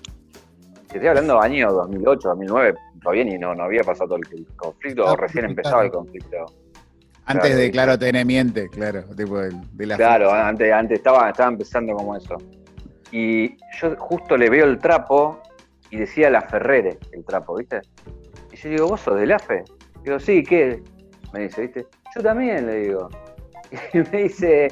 estoy 0.94 1.08
hablando 1.08 1.40
de 1.40 1.46
año 1.46 1.72
2008, 1.72 2.30
2009, 2.30 2.76
todavía 3.02 3.24
ni 3.24 3.38
no, 3.38 3.56
no 3.56 3.64
había 3.64 3.84
pasado 3.84 4.16
el 4.16 4.46
conflicto, 4.56 5.06
o 5.06 5.16
recién 5.16 5.46
empezaba 5.46 5.84
el 5.84 5.92
conflicto. 5.92 6.46
Antes 7.26 7.58
de, 7.58 7.72
claro, 7.72 7.98
te 7.98 8.24
miente, 8.24 8.70
claro, 8.70 9.04
tipo 9.16 9.40
de, 9.40 9.86
la 9.86 9.98
Claro, 9.98 10.32
antes, 10.32 10.72
antes 10.72 11.00
estaba, 11.00 11.30
estaba 11.30 11.50
empezando 11.50 11.94
como 11.96 12.16
eso. 12.16 12.38
Y 13.12 13.58
yo 13.80 13.96
justo 13.98 14.38
le 14.38 14.50
veo 14.50 14.66
el 14.66 14.78
trapo 14.78 15.42
y 15.90 15.98
decía 15.98 16.30
la 16.30 16.42
Ferrere, 16.42 17.00
el 17.14 17.26
trapo, 17.26 17.56
¿viste? 17.56 17.82
Y 18.52 18.58
yo 18.58 18.70
digo, 18.70 18.88
¿vos 18.90 19.02
sos 19.02 19.20
del 19.20 19.32
AFE? 19.32 19.64
Digo, 20.04 20.20
sí, 20.20 20.44
¿qué? 20.44 20.84
Me 21.34 21.42
dice, 21.42 21.62
¿viste? 21.62 21.88
Yo 22.16 22.22
también, 22.22 22.68
le 22.68 22.76
digo. 22.82 23.10
Y 23.94 23.98
me 23.98 24.24
dice, 24.24 24.68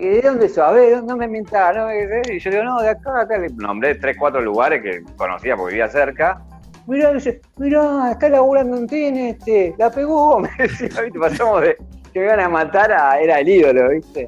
¿Y 0.00 0.08
de 0.08 0.22
dónde 0.22 0.48
sos? 0.48 0.58
A 0.60 0.72
ver, 0.72 1.04
no 1.04 1.14
me 1.14 1.28
mientas, 1.28 1.76
¿no? 1.76 1.92
Y 1.92 2.38
yo 2.38 2.50
digo, 2.50 2.64
no, 2.64 2.80
de 2.80 2.88
acá, 2.88 3.20
acá. 3.20 3.36
Le 3.36 3.50
nombré 3.50 3.94
tres, 3.96 4.16
cuatro 4.18 4.40
lugares 4.40 4.82
que 4.82 5.04
conocía 5.16 5.56
porque 5.56 5.74
vivía 5.74 5.88
cerca. 5.88 6.42
Mirá, 6.86 7.12
mirá, 7.58 8.12
está 8.12 8.28
laburando 8.30 8.78
en 8.78 8.86
TN, 8.86 9.16
este, 9.18 9.74
la 9.78 9.90
pegó, 9.90 10.40
me 10.40 10.48
decía, 10.58 11.02
¿viste? 11.02 11.18
Pasamos 11.18 11.60
de 11.60 11.76
que 12.12 12.18
me 12.18 12.24
iban 12.24 12.40
a 12.40 12.48
matar 12.48 12.90
a, 12.92 13.20
era 13.20 13.40
el 13.40 13.48
ídolo, 13.48 13.90
¿viste? 13.90 14.26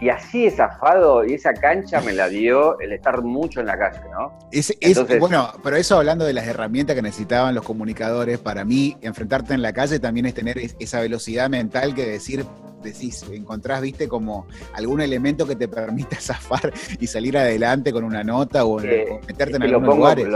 Y 0.00 0.08
así 0.08 0.46
esa 0.46 0.68
zafado 0.68 1.24
y 1.24 1.34
esa 1.34 1.52
cancha 1.52 2.00
me 2.00 2.12
la 2.12 2.28
dio 2.28 2.78
el 2.80 2.92
estar 2.92 3.22
mucho 3.22 3.60
en 3.60 3.66
la 3.66 3.78
calle, 3.78 4.00
¿no? 4.10 4.36
Es, 4.50 4.74
bueno, 5.20 5.52
pero 5.62 5.76
eso 5.76 5.96
hablando 5.96 6.24
de 6.24 6.32
las 6.32 6.46
herramientas 6.46 6.96
que 6.96 7.02
necesitaban 7.02 7.54
los 7.54 7.64
comunicadores, 7.64 8.38
para 8.38 8.64
mí, 8.64 8.96
enfrentarte 9.02 9.54
en 9.54 9.62
la 9.62 9.72
calle 9.72 10.00
también 10.00 10.26
es 10.26 10.34
tener 10.34 10.58
esa 10.58 11.00
velocidad 11.00 11.48
mental 11.48 11.94
que 11.94 12.06
decir, 12.06 12.44
decís, 12.84 13.24
encontrás, 13.32 13.80
viste, 13.80 14.08
como 14.08 14.46
algún 14.74 15.00
elemento 15.00 15.46
que 15.46 15.56
te 15.56 15.68
permita 15.68 16.16
zafar 16.20 16.72
y 16.98 17.06
salir 17.06 17.36
adelante 17.36 17.92
con 17.92 18.04
una 18.04 18.22
nota 18.22 18.64
o, 18.64 18.78
meterte 18.78 19.56
en 19.56 19.62
algunos 19.62 19.96
lugares. 19.96 20.28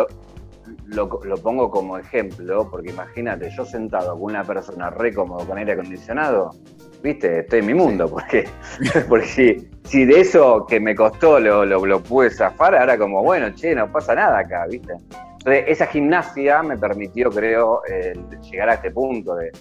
Lo, 0.86 1.36
pongo 1.42 1.70
como 1.70 1.98
ejemplo, 1.98 2.68
porque 2.70 2.90
imagínate, 2.90 3.50
yo 3.54 3.64
sentado 3.64 4.14
con 4.14 4.30
una 4.30 4.42
persona 4.44 4.88
re 4.90 5.12
cómodo 5.12 5.46
con 5.46 5.58
aire 5.58 5.72
acondicionado, 5.72 6.50
viste, 7.02 7.40
estoy 7.40 7.60
en 7.60 7.66
mi 7.66 7.74
mundo, 7.74 8.08
porque, 8.08 8.48
porque 9.08 9.26
si, 9.26 9.68
si 9.84 10.06
de 10.06 10.20
eso 10.20 10.64
que 10.66 10.80
me 10.80 10.94
costó 10.94 11.38
lo, 11.38 11.64
lo, 11.64 12.02
pude 12.02 12.30
zafar, 12.30 12.74
ahora 12.74 12.96
como, 12.96 13.22
bueno, 13.22 13.54
che, 13.54 13.74
no 13.74 13.92
pasa 13.92 14.14
nada 14.14 14.38
acá, 14.38 14.66
viste. 14.66 14.94
Entonces, 15.32 15.64
esa 15.68 15.86
gimnasia 15.86 16.62
me 16.62 16.76
permitió, 16.76 17.30
creo, 17.30 17.82
llegar 18.50 18.70
a 18.70 18.74
este 18.74 18.90
punto 18.90 19.34
de, 19.34 19.52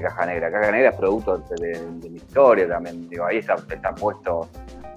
Caja 0.00 0.26
Negra. 0.26 0.50
Caja 0.50 0.70
Negra 0.70 0.90
es 0.90 0.96
producto 0.96 1.38
de, 1.38 1.80
mi 2.02 2.16
historia 2.16 2.68
también. 2.68 3.08
Digo, 3.08 3.24
ahí 3.24 3.38
está, 3.38 3.56
puesto 3.94 4.48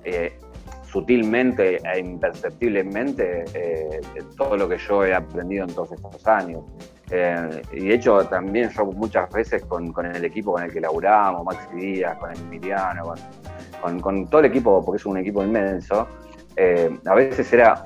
eh, 0.04 0.38
sutilmente 0.84 1.78
e 1.78 2.00
imperceptiblemente 2.00 3.46
eh, 3.54 4.02
todo 4.36 4.58
lo 4.58 4.68
que 4.68 4.78
yo 4.78 5.06
he 5.06 5.14
aprendido 5.14 5.66
en 5.66 5.74
todos 5.74 5.92
estos 5.92 6.26
años. 6.28 6.64
Eh, 7.12 7.62
y 7.74 7.88
de 7.88 7.94
hecho 7.96 8.24
también 8.26 8.70
yo 8.70 8.86
muchas 8.86 9.30
veces 9.32 9.64
con, 9.66 9.94
el 10.06 10.26
equipo 10.26 10.54
con 10.54 10.64
el 10.64 10.72
que 10.72 10.80
laburamos, 10.80 11.44
Maxi 11.44 11.76
Díaz, 11.76 12.18
con 12.18 12.32
Emiliano, 12.32 13.16
con, 13.82 14.00
con, 14.00 14.28
todo 14.28 14.42
el 14.42 14.48
equipo, 14.48 14.84
porque 14.86 14.98
es 14.98 15.06
un 15.06 15.18
equipo 15.18 15.44
inmenso, 15.44 16.08
a 17.06 17.16
veces 17.16 17.52
era 17.54 17.86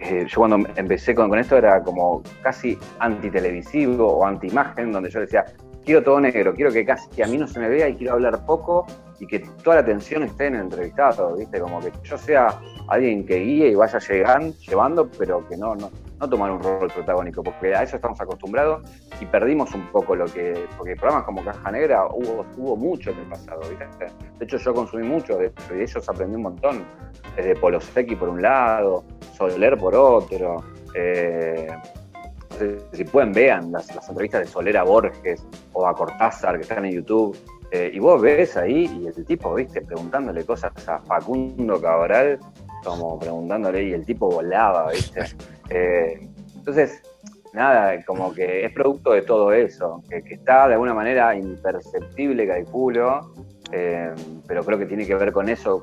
yo 0.00 0.36
cuando 0.36 0.68
empecé 0.76 1.14
con, 1.14 1.28
con, 1.28 1.38
esto 1.38 1.56
era 1.56 1.82
como 1.82 2.22
casi 2.42 2.78
antitelevisivo 2.98 4.06
o 4.06 4.26
anti-imagen, 4.26 4.92
donde 4.92 5.10
yo 5.10 5.20
decía, 5.20 5.44
quiero 5.84 6.02
todo 6.02 6.20
negro, 6.20 6.54
quiero 6.54 6.72
que 6.72 6.84
casi 6.84 7.22
a 7.22 7.26
mí 7.26 7.36
no 7.36 7.46
se 7.46 7.60
me 7.60 7.68
vea 7.68 7.88
y 7.88 7.94
quiero 7.94 8.14
hablar 8.14 8.44
poco 8.46 8.86
y 9.20 9.26
que 9.26 9.40
toda 9.62 9.76
la 9.76 9.82
atención 9.82 10.22
esté 10.22 10.46
en 10.46 10.56
el 10.56 10.62
entrevistado, 10.62 11.36
¿viste? 11.36 11.60
Como 11.60 11.80
que 11.80 11.92
yo 12.02 12.18
sea 12.18 12.58
alguien 12.88 13.24
que 13.24 13.36
guíe 13.36 13.68
y 13.68 13.74
vaya 13.74 13.98
llegando, 13.98 14.56
llevando, 14.58 15.08
pero 15.18 15.46
que 15.48 15.56
no, 15.56 15.74
no, 15.74 15.90
no 16.18 16.28
tomar 16.28 16.50
un 16.50 16.62
rol 16.62 16.90
protagónico, 16.92 17.42
porque 17.42 17.74
a 17.74 17.82
eso 17.82 17.96
estamos 17.96 18.20
acostumbrados 18.20 18.82
y 19.20 19.26
perdimos 19.26 19.72
un 19.74 19.86
poco 19.92 20.16
lo 20.16 20.26
que, 20.26 20.66
porque 20.76 20.96
programas 20.96 21.24
como 21.24 21.44
Caja 21.44 21.70
Negra 21.70 22.06
hubo, 22.06 22.44
hubo 22.56 22.76
mucho 22.76 23.10
en 23.10 23.18
el 23.18 23.26
pasado, 23.26 23.60
¿viste? 23.68 23.86
De 24.38 24.44
hecho 24.44 24.56
yo 24.56 24.74
consumí 24.74 25.06
mucho 25.06 25.36
de, 25.36 25.52
de 25.70 25.82
ellos, 25.82 26.08
aprendí 26.08 26.36
un 26.36 26.42
montón, 26.42 26.84
desde 27.36 27.54
Polosecchi 27.56 28.16
por 28.16 28.28
un 28.28 28.42
lado, 28.42 29.04
Soler 29.36 29.76
por 29.76 29.94
otro, 29.94 30.62
eh, 30.94 31.68
si 32.92 33.04
pueden, 33.04 33.32
vean 33.32 33.72
las, 33.72 33.88
entrevistas 34.08 34.42
de 34.42 34.46
Solera 34.46 34.82
Borges 34.82 35.46
o 35.72 35.86
a 35.86 35.94
Cortázar 35.94 36.56
que 36.56 36.62
están 36.62 36.84
en 36.84 36.92
YouTube. 36.92 37.36
Eh, 37.70 37.90
y 37.92 37.98
vos 37.98 38.20
ves 38.22 38.56
ahí 38.56 38.84
y 39.02 39.06
el 39.06 39.24
tipo, 39.24 39.54
viste, 39.54 39.80
preguntándole 39.82 40.44
cosas 40.44 40.72
a 40.86 41.00
Facundo 41.00 41.80
Cabral, 41.80 42.38
como 42.84 43.18
preguntándole, 43.18 43.82
y 43.82 43.92
el 43.92 44.04
tipo 44.04 44.28
volaba, 44.28 44.90
viste. 44.90 45.24
Eh, 45.70 46.28
entonces, 46.56 47.00
nada, 47.54 48.04
como 48.04 48.34
que 48.34 48.66
es 48.66 48.72
producto 48.72 49.12
de 49.12 49.22
todo 49.22 49.52
eso, 49.52 50.02
que, 50.10 50.22
está 50.34 50.68
de 50.68 50.74
alguna 50.74 50.92
manera 50.92 51.34
imperceptible, 51.34 52.46
calculo, 52.46 53.32
eh, 53.72 54.12
pero 54.46 54.62
creo 54.62 54.78
que 54.78 54.84
tiene 54.84 55.06
que 55.06 55.14
ver 55.14 55.32
con 55.32 55.48
eso, 55.48 55.82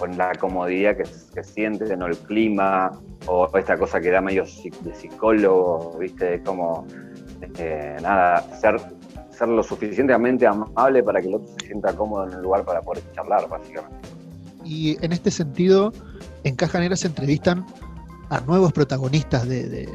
con 0.00 0.16
la 0.16 0.32
comodidad 0.32 0.96
que, 0.96 1.04
que 1.34 1.44
sientes, 1.44 1.96
¿no? 1.96 2.06
el 2.06 2.16
clima, 2.16 2.90
o 3.26 3.48
esta 3.56 3.76
cosa 3.76 4.00
que 4.00 4.10
da 4.10 4.20
medio 4.22 4.44
de 4.44 4.94
psicólogo, 4.94 5.98
¿viste? 5.98 6.42
Como, 6.42 6.86
eh, 7.58 7.96
nada, 8.00 8.42
ser, 8.58 8.80
ser 9.30 9.48
lo 9.48 9.62
suficientemente 9.62 10.46
amable 10.46 11.02
para 11.02 11.20
que 11.20 11.28
el 11.28 11.34
otro 11.34 11.48
se 11.60 11.66
sienta 11.66 11.94
cómodo 11.94 12.26
en 12.26 12.32
el 12.32 12.42
lugar 12.42 12.64
para 12.64 12.80
poder 12.80 13.04
charlar, 13.12 13.46
básicamente. 13.48 14.08
Y 14.64 14.96
en 15.04 15.12
este 15.12 15.30
sentido, 15.30 15.92
en 16.44 16.56
Caja 16.56 16.80
Negra 16.80 16.96
se 16.96 17.08
entrevistan 17.08 17.66
a 18.30 18.40
nuevos 18.40 18.72
protagonistas 18.72 19.46
de, 19.46 19.88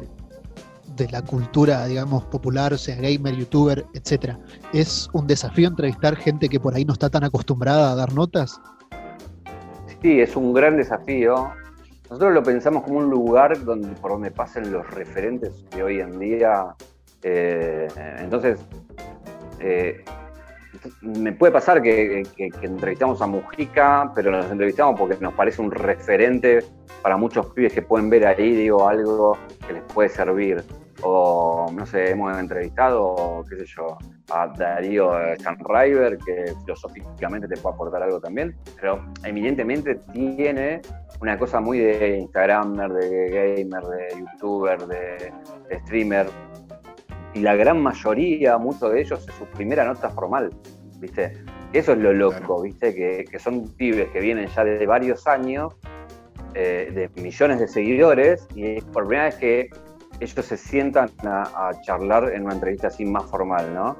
la 1.10 1.20
cultura, 1.22 1.84
digamos, 1.86 2.24
popular, 2.24 2.78
sea 2.78 2.96
gamer, 2.96 3.36
youtuber, 3.36 3.84
etcétera. 3.92 4.38
¿Es 4.72 5.10
un 5.12 5.26
desafío 5.26 5.68
entrevistar 5.68 6.16
gente 6.16 6.48
que 6.48 6.58
por 6.58 6.74
ahí 6.74 6.86
no 6.86 6.94
está 6.94 7.10
tan 7.10 7.24
acostumbrada 7.24 7.92
a 7.92 7.94
dar 7.94 8.14
notas? 8.14 8.58
Sí, 10.06 10.20
es 10.20 10.36
un 10.36 10.54
gran 10.54 10.76
desafío. 10.76 11.50
Nosotros 12.08 12.32
lo 12.32 12.40
pensamos 12.44 12.84
como 12.84 12.98
un 12.98 13.10
lugar 13.10 13.64
donde, 13.64 13.88
por 14.00 14.12
donde 14.12 14.30
pasen 14.30 14.70
los 14.70 14.88
referentes 14.88 15.68
de 15.70 15.82
hoy 15.82 15.98
en 15.98 16.16
día. 16.20 16.76
Eh, 17.24 17.88
entonces, 18.20 18.60
eh, 19.58 20.04
me 21.02 21.32
puede 21.32 21.52
pasar 21.52 21.82
que, 21.82 22.22
entrevistamos 22.36 23.20
a 23.20 23.26
Mujica, 23.26 24.12
pero 24.14 24.30
nos 24.30 24.48
entrevistamos 24.48 24.96
porque 24.96 25.16
nos 25.18 25.34
parece 25.34 25.60
un 25.60 25.72
referente 25.72 26.60
para 27.02 27.16
muchos 27.16 27.46
pibes 27.46 27.72
que 27.72 27.82
pueden 27.82 28.08
ver 28.08 28.28
ahí, 28.28 28.54
digo, 28.54 28.88
algo 28.88 29.36
que 29.66 29.72
les 29.72 29.82
puede 29.92 30.08
servir. 30.08 30.62
O, 31.02 31.70
no 31.72 31.84
sé, 31.84 32.10
hemos 32.10 32.36
entrevistado, 32.38 33.44
qué 33.48 33.56
sé 33.56 33.66
yo, 33.66 33.98
a 34.30 34.46
Darío 34.48 35.12
Schanreiber, 35.38 36.16
que 36.18 36.54
filosóficamente 36.64 37.46
te 37.46 37.56
puede 37.58 37.74
aportar 37.74 38.02
algo 38.02 38.20
también, 38.20 38.56
pero 38.80 39.04
eminentemente 39.22 39.96
tiene 40.12 40.80
una 41.20 41.38
cosa 41.38 41.60
muy 41.60 41.78
de 41.80 42.18
Instagramer, 42.18 42.92
de 42.92 43.56
gamer, 43.56 43.82
de 43.84 44.18
youtuber, 44.18 44.86
de 44.86 45.32
streamer, 45.80 46.26
y 47.36 47.40
la 47.40 47.54
gran 47.54 47.82
mayoría, 47.82 48.56
muchos 48.56 48.90
de 48.92 49.02
ellos, 49.02 49.28
es 49.28 49.34
su 49.34 49.44
primera 49.44 49.84
nota 49.84 50.08
formal, 50.08 50.50
¿viste? 50.98 51.34
Eso 51.74 51.92
es 51.92 51.98
lo 51.98 52.14
loco, 52.14 52.62
¿viste? 52.62 52.94
Que, 52.94 53.38
son 53.38 53.68
pibes 53.74 54.08
que 54.08 54.20
vienen 54.20 54.46
ya 54.46 54.64
desde 54.64 54.86
varios 54.86 55.26
años, 55.26 55.74
eh, 56.54 56.90
de 56.94 57.22
millones 57.22 57.60
de 57.60 57.68
seguidores, 57.68 58.48
y 58.54 58.76
es 58.76 58.84
por 58.84 59.06
primera 59.06 59.26
vez 59.26 59.34
que 59.34 59.70
ellos 60.20 60.44
se 60.44 60.56
sientan 60.56 61.10
a, 61.24 61.72
charlar 61.82 62.32
en 62.32 62.44
una 62.44 62.54
entrevista 62.54 62.88
así 62.88 63.04
más 63.04 63.24
formal, 63.26 63.74
¿no? 63.74 63.96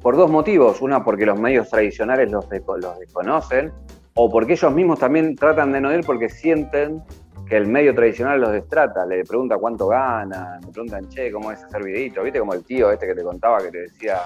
Por 0.00 0.16
dos 0.16 0.30
motivos. 0.30 0.80
Una, 0.80 1.04
porque 1.04 1.26
los 1.26 1.38
medios 1.38 1.68
tradicionales 1.68 2.30
los, 2.30 2.46
los 2.48 2.98
desconocen, 2.98 3.72
o 4.14 4.30
porque 4.30 4.54
ellos 4.54 4.72
mismos 4.72 4.98
también 4.98 5.34
tratan 5.36 5.72
de 5.72 5.80
no 5.80 5.92
ir 5.92 6.04
porque 6.04 6.28
sienten 6.28 7.02
que 7.46 7.56
el 7.56 7.66
medio 7.66 7.94
tradicional 7.94 8.40
los 8.40 8.52
destrata, 8.52 9.04
le 9.04 9.24
pregunta 9.24 9.56
cuánto 9.58 9.88
ganan, 9.88 10.60
le 10.60 10.68
preguntan, 10.68 11.08
che, 11.08 11.32
¿cómo 11.32 11.50
es 11.50 11.62
hacer 11.64 11.82
videito? 11.82 12.22
¿Viste 12.22 12.38
como 12.38 12.54
el 12.54 12.64
tío 12.64 12.92
este 12.92 13.08
que 13.08 13.14
te 13.14 13.22
contaba 13.24 13.58
que 13.58 13.70
te 13.72 13.78
decía, 13.78 14.20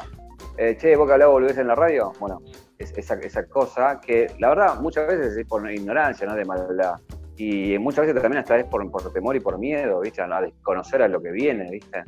eh, 0.58 0.76
che, 0.78 0.94
vos 0.94 1.06
que 1.06 1.14
hablabas 1.14 1.32
volvés 1.32 1.56
en 1.56 1.68
la 1.68 1.74
radio? 1.74 2.12
Bueno, 2.20 2.42
esa, 2.78 3.14
esa 3.14 3.46
cosa 3.46 3.98
que 3.98 4.26
la 4.38 4.50
verdad 4.50 4.80
muchas 4.80 5.06
veces 5.06 5.36
es 5.36 5.46
por 5.46 5.68
ignorancia, 5.70 6.26
no 6.26 6.34
de 6.34 6.44
maldad. 6.44 6.96
Y 7.36 7.78
muchas 7.78 8.06
veces 8.06 8.22
también 8.22 8.40
hasta 8.40 8.58
es 8.58 8.64
por, 8.64 8.88
por 8.90 9.12
temor 9.12 9.34
y 9.36 9.40
por 9.40 9.58
miedo, 9.58 10.00
¿viste? 10.00 10.22
A 10.22 10.40
desconocer 10.40 11.02
a 11.02 11.08
lo 11.08 11.20
que 11.20 11.30
viene, 11.30 11.68
¿viste? 11.70 12.04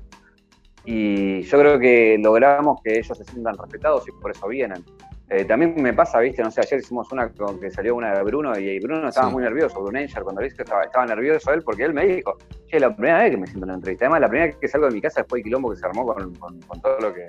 Y 0.84 1.42
yo 1.42 1.58
creo 1.58 1.78
que 1.78 2.16
logramos 2.22 2.80
que 2.82 2.98
ellos 2.98 3.18
se 3.18 3.24
sientan 3.24 3.56
respetados 3.58 4.06
y 4.08 4.12
por 4.12 4.30
eso 4.30 4.46
vienen. 4.46 4.84
Eh, 5.28 5.44
también 5.44 5.74
me 5.82 5.92
pasa, 5.92 6.20
viste, 6.20 6.40
no 6.40 6.52
sé, 6.52 6.60
ayer 6.60 6.78
hicimos 6.78 7.10
una 7.10 7.28
con 7.30 7.58
que 7.58 7.68
salió 7.68 7.96
una 7.96 8.16
de 8.16 8.22
Bruno 8.22 8.56
y, 8.56 8.78
Bruno 8.78 9.08
estaba 9.08 9.28
muy 9.28 9.42
nervioso, 9.42 9.82
Bruno 9.82 9.98
Anger, 9.98 10.22
cuando 10.22 10.40
lo 10.40 10.46
hice 10.46 10.62
estaba, 10.62 10.84
estaba 10.84 11.04
nervioso 11.04 11.52
él 11.52 11.62
porque 11.64 11.82
él 11.82 11.92
me 11.92 12.06
dijo, 12.06 12.38
che, 12.68 12.78
la 12.78 12.94
primera 12.94 13.22
vez 13.22 13.32
que 13.32 13.36
me 13.36 13.46
siento 13.48 13.64
en 13.64 13.70
una 13.70 13.74
entrevista, 13.74 14.04
además 14.04 14.20
la 14.20 14.28
primera 14.28 14.46
vez 14.46 14.56
que 14.56 14.68
salgo 14.68 14.86
de 14.86 14.94
mi 14.94 15.00
casa 15.00 15.22
después 15.22 15.40
del 15.40 15.44
quilombo 15.44 15.70
que 15.70 15.76
se 15.76 15.86
armó 15.86 16.06
con, 16.06 16.60
todo 16.80 17.00
lo 17.00 17.12
que 17.12 17.26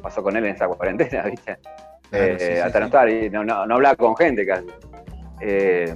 pasó 0.00 0.22
con 0.22 0.36
él 0.36 0.44
en 0.44 0.52
esta 0.52 0.68
cuarentena, 0.68 1.22
viste. 1.28 1.58
Eh, 2.12 2.60
hasta 2.64 2.78
no 2.78 2.86
estar, 2.86 3.08
no, 3.32 3.44
no, 3.44 3.74
hablaba 3.74 3.96
con 3.96 4.16
gente 4.16 4.46
casi. 4.46 4.68
Eh, 5.40 5.92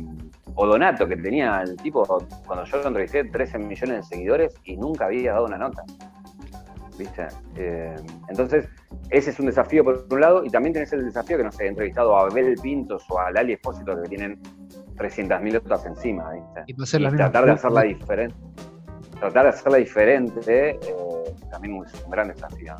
o 0.56 0.66
Donato, 0.66 1.06
que 1.06 1.16
tenía 1.16 1.62
el 1.62 1.76
tipo, 1.76 2.04
cuando 2.46 2.64
yo 2.64 2.78
lo 2.78 2.88
entrevisté, 2.88 3.24
13 3.24 3.58
millones 3.58 3.96
de 3.96 4.02
seguidores 4.02 4.54
y 4.64 4.76
nunca 4.76 5.06
había 5.06 5.32
dado 5.32 5.46
una 5.46 5.58
nota. 5.58 5.82
¿Viste? 6.96 7.26
entonces, 8.28 8.68
ese 9.10 9.30
es 9.30 9.40
un 9.40 9.46
desafío 9.46 9.82
por 9.82 10.06
un 10.08 10.20
lado, 10.20 10.44
y 10.44 10.50
también 10.50 10.72
tenés 10.72 10.92
el 10.92 11.04
desafío 11.04 11.36
que, 11.36 11.42
no 11.42 11.50
sé, 11.50 11.64
he 11.64 11.68
entrevistado 11.68 12.16
a 12.16 12.22
Abel 12.22 12.54
Pintos 12.62 13.04
o 13.10 13.18
a 13.18 13.32
Lali 13.32 13.54
Espósito 13.54 14.00
que 14.00 14.08
tienen 14.08 14.40
300.000 14.96 15.52
notas 15.54 15.86
encima, 15.86 16.30
¿viste? 16.32 16.62
Y, 16.68 16.74
tratar 17.16 17.46
de 17.46 17.50
hacerla 17.50 17.82
diferente. 17.82 18.36
Tratar 19.18 19.42
de 19.42 19.48
hacerla 19.48 19.78
diferente 19.78 20.70
eh, 20.70 20.78
también 21.50 21.82
es 21.84 22.04
un 22.04 22.10
gran 22.10 22.28
desafío, 22.28 22.76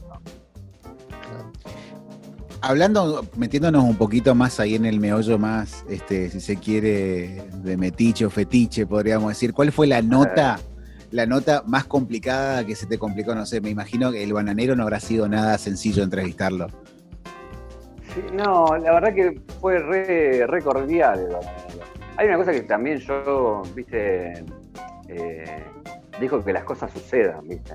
Hablando, 2.66 3.26
metiéndonos 3.36 3.84
un 3.84 3.96
poquito 3.96 4.34
más 4.34 4.58
ahí 4.58 4.74
en 4.74 4.86
el 4.86 4.98
meollo 4.98 5.38
más, 5.38 5.84
este, 5.86 6.30
si 6.30 6.40
se 6.40 6.56
quiere, 6.56 7.42
de 7.56 7.76
metiche 7.76 8.24
o 8.24 8.30
fetiche, 8.30 8.86
podríamos 8.86 9.28
decir, 9.28 9.52
¿cuál 9.52 9.70
fue 9.70 9.86
la 9.86 10.00
nota 10.00 10.58
la 11.10 11.26
nota 11.26 11.62
más 11.66 11.84
complicada 11.84 12.64
que 12.64 12.74
se 12.74 12.86
te 12.86 12.98
complicó? 12.98 13.34
No 13.34 13.44
sé, 13.44 13.60
me 13.60 13.68
imagino 13.68 14.10
que 14.10 14.24
el 14.24 14.32
bananero 14.32 14.74
no 14.76 14.84
habrá 14.84 14.98
sido 14.98 15.28
nada 15.28 15.58
sencillo 15.58 16.02
entrevistarlo. 16.02 16.68
Sí, 18.14 18.24
no, 18.32 18.78
la 18.78 18.94
verdad 18.94 19.14
que 19.14 19.40
fue 19.60 19.78
re, 19.78 20.62
cordial 20.62 21.36
Hay 22.16 22.28
una 22.28 22.38
cosa 22.38 22.52
que 22.52 22.62
también 22.62 22.98
yo, 22.98 23.62
viste, 23.74 24.42
eh, 25.08 25.64
dijo 26.18 26.42
que 26.42 26.54
las 26.54 26.64
cosas 26.64 26.90
sucedan, 26.92 27.46
viste. 27.46 27.74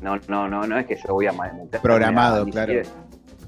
No, 0.00 0.16
no, 0.28 0.48
no, 0.48 0.66
no 0.66 0.78
es 0.78 0.86
que 0.86 0.96
yo 0.96 1.12
voy 1.12 1.26
a 1.26 1.32
meter. 1.32 1.80
Programado, 1.82 2.46
claro. 2.46 2.72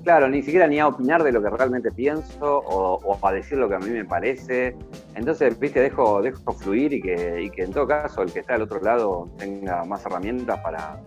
Claro, 0.04 0.30
ni 0.30 0.42
siquiera 0.42 0.66
ni 0.66 0.78
a 0.78 0.88
opinar 0.88 1.22
de 1.22 1.30
lo 1.30 1.42
que 1.42 1.50
realmente 1.50 1.90
pienso 1.92 2.62
o, 2.64 3.18
a 3.22 3.32
decir 3.32 3.58
lo 3.58 3.68
que 3.68 3.74
a 3.74 3.78
mí 3.78 3.90
me 3.90 4.04
parece. 4.04 4.74
Entonces, 5.14 5.58
viste, 5.58 5.80
dejo, 5.80 6.22
dejo 6.22 6.52
fluir 6.52 6.94
y 6.94 7.02
que, 7.02 7.50
en 7.56 7.70
todo 7.70 7.86
caso 7.86 8.22
el 8.22 8.32
que 8.32 8.40
está 8.40 8.54
al 8.54 8.62
otro 8.62 8.80
lado 8.80 9.28
tenga 9.36 9.84
más 9.84 10.04
herramientas 10.06 10.58
para, 10.60 10.98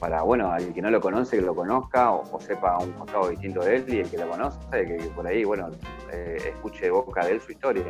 para 0.00 0.22
bueno, 0.22 0.50
al 0.50 0.74
que 0.74 0.82
no 0.82 0.90
lo 0.90 1.00
conoce, 1.00 1.36
que 1.36 1.42
lo 1.42 1.54
conozca 1.54 2.10
o, 2.10 2.40
sepa 2.40 2.76
un 2.78 2.90
costado 2.92 3.28
distinto 3.28 3.60
de 3.60 3.76
él 3.76 3.84
y 3.86 4.00
el 4.00 4.10
que 4.10 4.18
lo 4.18 4.30
conoce, 4.30 4.58
que, 4.72 5.10
por 5.14 5.24
ahí, 5.24 5.44
bueno, 5.44 5.70
eh, 6.12 6.38
escuche 6.44 6.90
boca 6.90 7.24
de 7.24 7.32
él 7.32 7.40
su 7.40 7.52
historia. 7.52 7.84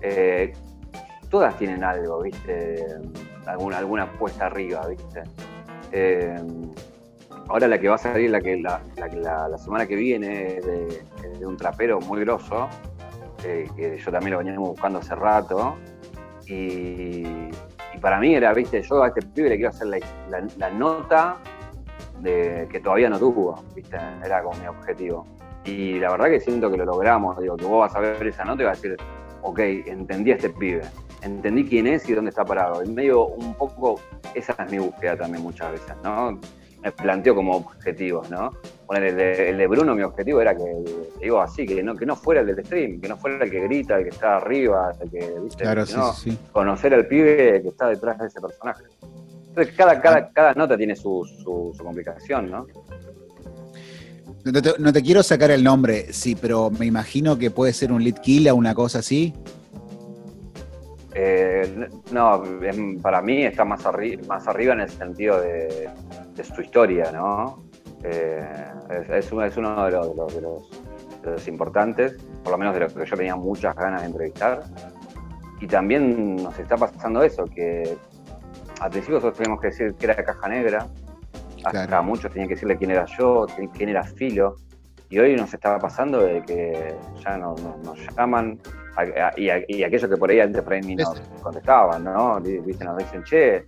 Eh, 0.00 0.54
todas 1.28 1.58
tienen 1.58 1.84
algo, 1.84 2.22
viste, 2.22 2.86
alguna, 3.44 3.78
alguna 3.78 4.10
puesta 4.12 4.46
arriba, 4.46 4.86
viste. 4.86 5.24
Eh, 5.92 6.40
Ahora 7.48 7.68
la 7.68 7.78
que 7.78 7.88
va 7.88 7.94
a 7.94 7.98
salir 7.98 8.30
la 8.30 8.40
que 8.40 8.56
la, 8.56 8.80
la, 8.96 9.58
semana 9.58 9.86
que 9.86 9.94
viene 9.94 10.56
es 10.56 10.66
de, 10.66 11.46
un 11.46 11.56
trapero 11.56 12.00
muy 12.00 12.20
grosso, 12.20 12.68
eh, 13.44 13.68
que 13.76 13.98
yo 13.98 14.10
también 14.10 14.32
lo 14.32 14.38
veníamos 14.38 14.70
buscando 14.70 14.98
hace 14.98 15.14
rato. 15.14 15.76
Y, 16.48 17.24
para 18.00 18.20
mí 18.20 18.34
era, 18.34 18.52
viste, 18.52 18.82
yo 18.82 19.02
a 19.02 19.08
este 19.08 19.22
pibe 19.22 19.48
le 19.48 19.56
quiero 19.56 19.70
hacer 19.70 19.88
la, 19.88 20.70
nota 20.70 21.38
de 22.20 22.68
que 22.70 22.78
todavía 22.80 23.08
no 23.08 23.18
tuvo, 23.18 23.64
viste, 23.74 23.96
era 24.24 24.42
como 24.42 24.58
mi 24.60 24.66
objetivo. 24.66 25.26
Y 25.64 25.98
la 25.98 26.10
verdad 26.10 26.26
que 26.26 26.40
siento 26.40 26.70
que 26.70 26.76
lo 26.76 26.84
logramos, 26.84 27.38
digo, 27.38 27.56
que 27.56 27.64
vos 27.64 27.80
vas 27.80 27.96
a 27.96 28.00
ver 28.00 28.26
esa 28.26 28.44
nota 28.44 28.62
y 28.62 28.66
vas 28.66 28.78
a 28.78 28.82
decir, 28.82 28.96
ok, 29.42 29.58
entendí 29.86 30.32
a 30.32 30.34
este 30.34 30.50
pibe, 30.50 30.82
entendí 31.22 31.64
quién 31.64 31.86
es 31.86 32.08
y 32.08 32.12
dónde 32.12 32.30
está 32.30 32.44
parado. 32.44 32.84
Medio 32.84 33.28
un 33.28 33.54
poco, 33.54 33.98
esa 34.34 34.54
es 34.62 34.70
mi 34.70 34.78
búsqueda 34.78 35.16
también 35.16 35.42
muchas 35.42 35.72
veces, 35.72 35.94
¿no? 36.04 36.38
Me 36.86 36.92
planteo 36.92 37.34
como 37.34 37.56
objetivos, 37.56 38.30
¿no? 38.30 38.52
Bueno, 38.86 39.06
el 39.06 39.16
de, 39.16 39.66
Bruno, 39.66 39.96
mi 39.96 40.02
objetivo 40.02 40.40
era 40.40 40.56
que, 40.56 40.62
digo 41.20 41.40
así, 41.40 41.66
que 41.66 41.82
no, 41.82 41.96
que 41.96 42.06
no 42.06 42.14
fuera 42.14 42.42
el 42.42 42.46
del 42.46 42.64
stream, 42.64 43.00
que 43.00 43.08
no 43.08 43.16
fuera 43.16 43.44
el 43.44 43.50
que 43.50 43.60
grita, 43.62 43.98
el 43.98 44.04
que 44.04 44.10
está 44.10 44.36
arriba, 44.36 44.92
el 45.00 45.10
que, 45.10 45.34
¿viste? 45.42 45.64
Claro, 45.64 45.84
sí, 45.84 45.96
sí. 46.16 46.38
conocer 46.52 46.94
al 46.94 47.08
pibe 47.08 47.60
que 47.60 47.68
está 47.68 47.88
detrás 47.88 48.16
de 48.20 48.28
ese 48.28 48.40
personaje. 48.40 48.84
Entonces, 49.48 49.74
cada, 49.74 50.00
cada, 50.00 50.16
ah. 50.18 50.30
cada 50.32 50.54
nota 50.54 50.76
tiene 50.76 50.94
su, 50.94 51.24
su, 51.42 51.76
complicación, 51.82 52.52
¿no? 52.52 52.66
No 54.78 54.92
te, 54.92 55.02
quiero 55.02 55.24
sacar 55.24 55.50
el 55.50 55.64
nombre, 55.64 56.12
sí, 56.12 56.36
pero 56.40 56.70
me 56.70 56.86
imagino 56.86 57.36
que 57.36 57.50
puede 57.50 57.72
ser 57.72 57.90
un 57.90 58.04
lead 58.04 58.20
kill 58.20 58.48
o 58.48 58.54
una 58.54 58.76
cosa 58.76 59.00
así. 59.00 59.34
Eh, 61.18 61.88
no, 62.12 62.42
para 63.00 63.22
mí 63.22 63.42
está 63.42 63.64
más, 63.64 63.82
más 64.28 64.46
arriba 64.48 64.74
en 64.74 64.80
el 64.80 64.90
sentido 64.90 65.40
de, 65.40 65.88
su 66.42 66.60
historia, 66.60 67.10
¿no? 67.10 67.64
Eh, 68.04 68.46
es, 69.08 69.32
uno, 69.32 69.42
de 69.86 70.40
los, 70.42 71.48
importantes, 71.48 72.18
por 72.44 72.52
lo 72.52 72.58
menos 72.58 72.74
de 72.74 72.80
los 72.80 72.92
que 72.92 73.06
yo 73.06 73.16
tenía 73.16 73.34
muchas 73.34 73.74
ganas 73.74 74.02
de 74.02 74.08
entrevistar. 74.08 74.64
Y 75.58 75.66
también 75.66 76.36
nos 76.36 76.58
está 76.58 76.76
pasando 76.76 77.22
eso, 77.22 77.46
que 77.46 77.96
al 78.80 78.90
principio 78.90 79.14
nosotros 79.14 79.38
teníamos 79.38 79.62
que 79.62 79.68
decir 79.68 79.94
que 79.94 80.04
era 80.04 80.22
caja 80.22 80.48
negra, 80.48 80.86
hasta 81.64 82.02
muchos 82.02 82.30
tenían 82.30 82.48
que 82.48 82.56
decirle 82.56 82.76
quién 82.76 82.90
era 82.90 83.06
yo, 83.06 83.46
quién 83.72 83.88
era 83.88 84.04
Filo, 84.04 84.56
y 85.08 85.18
hoy 85.18 85.34
nos 85.34 85.54
estaba 85.54 85.78
pasando 85.78 86.20
de 86.20 86.42
que 86.42 86.94
ya 87.24 87.38
no, 87.38 87.54
nos 87.82 87.98
llaman, 88.14 88.60
y, 89.36 89.82
aquellos 89.82 90.10
que 90.10 90.16
por 90.16 90.30
ahí 90.30 90.40
antes 90.40 90.62
por 90.62 90.72
ahí 90.72 90.96
nos 90.96 91.20
contestaban, 91.42 92.04
¿no? 92.04 92.40
¿Viste? 92.40 92.84
Nos 92.84 92.96
dicen, 92.98 93.22
che, 93.24 93.64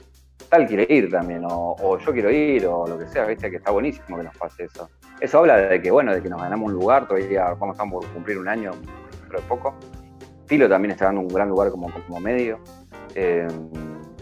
tal 0.49 0.67
quiere 0.67 0.87
ir 0.89 1.11
también, 1.11 1.43
o, 1.47 1.99
yo 1.99 2.13
quiero 2.13 2.31
ir, 2.31 2.67
o 2.67 2.87
lo 2.87 2.99
que 2.99 3.07
sea, 3.09 3.27
¿viste? 3.27 3.51
Que 3.51 3.57
está 3.57 3.71
buenísimo 3.71 4.17
que 4.17 4.25
nos 4.25 4.37
pase 4.37 4.65
eso. 4.65 4.89
Eso 5.21 5.39
habla 5.39 5.57
de 5.57 5.83
que, 5.83 5.91
bueno, 5.91 6.15
de 6.15 6.23
que 6.23 6.29
nos 6.29 6.41
ganamos 6.41 6.69
un 6.69 6.75
lugar, 6.75 7.07
todavía 7.07 7.55
vamos, 7.59 7.75
estamos 7.75 8.05
por 8.05 8.15
cumplir 8.15 8.39
un 8.39 8.49
año, 8.49 8.73
pero 9.27 9.41
de 9.41 9.47
poco. 9.47 9.75
Filo 10.47 10.69
también 10.69 10.93
está 10.93 11.07
dando 11.07 11.21
un 11.21 11.29
gran 11.29 11.49
lugar 11.49 11.71
como, 11.71 11.91
como 11.93 12.21
medio. 12.21 12.59
Eh, 13.15 13.47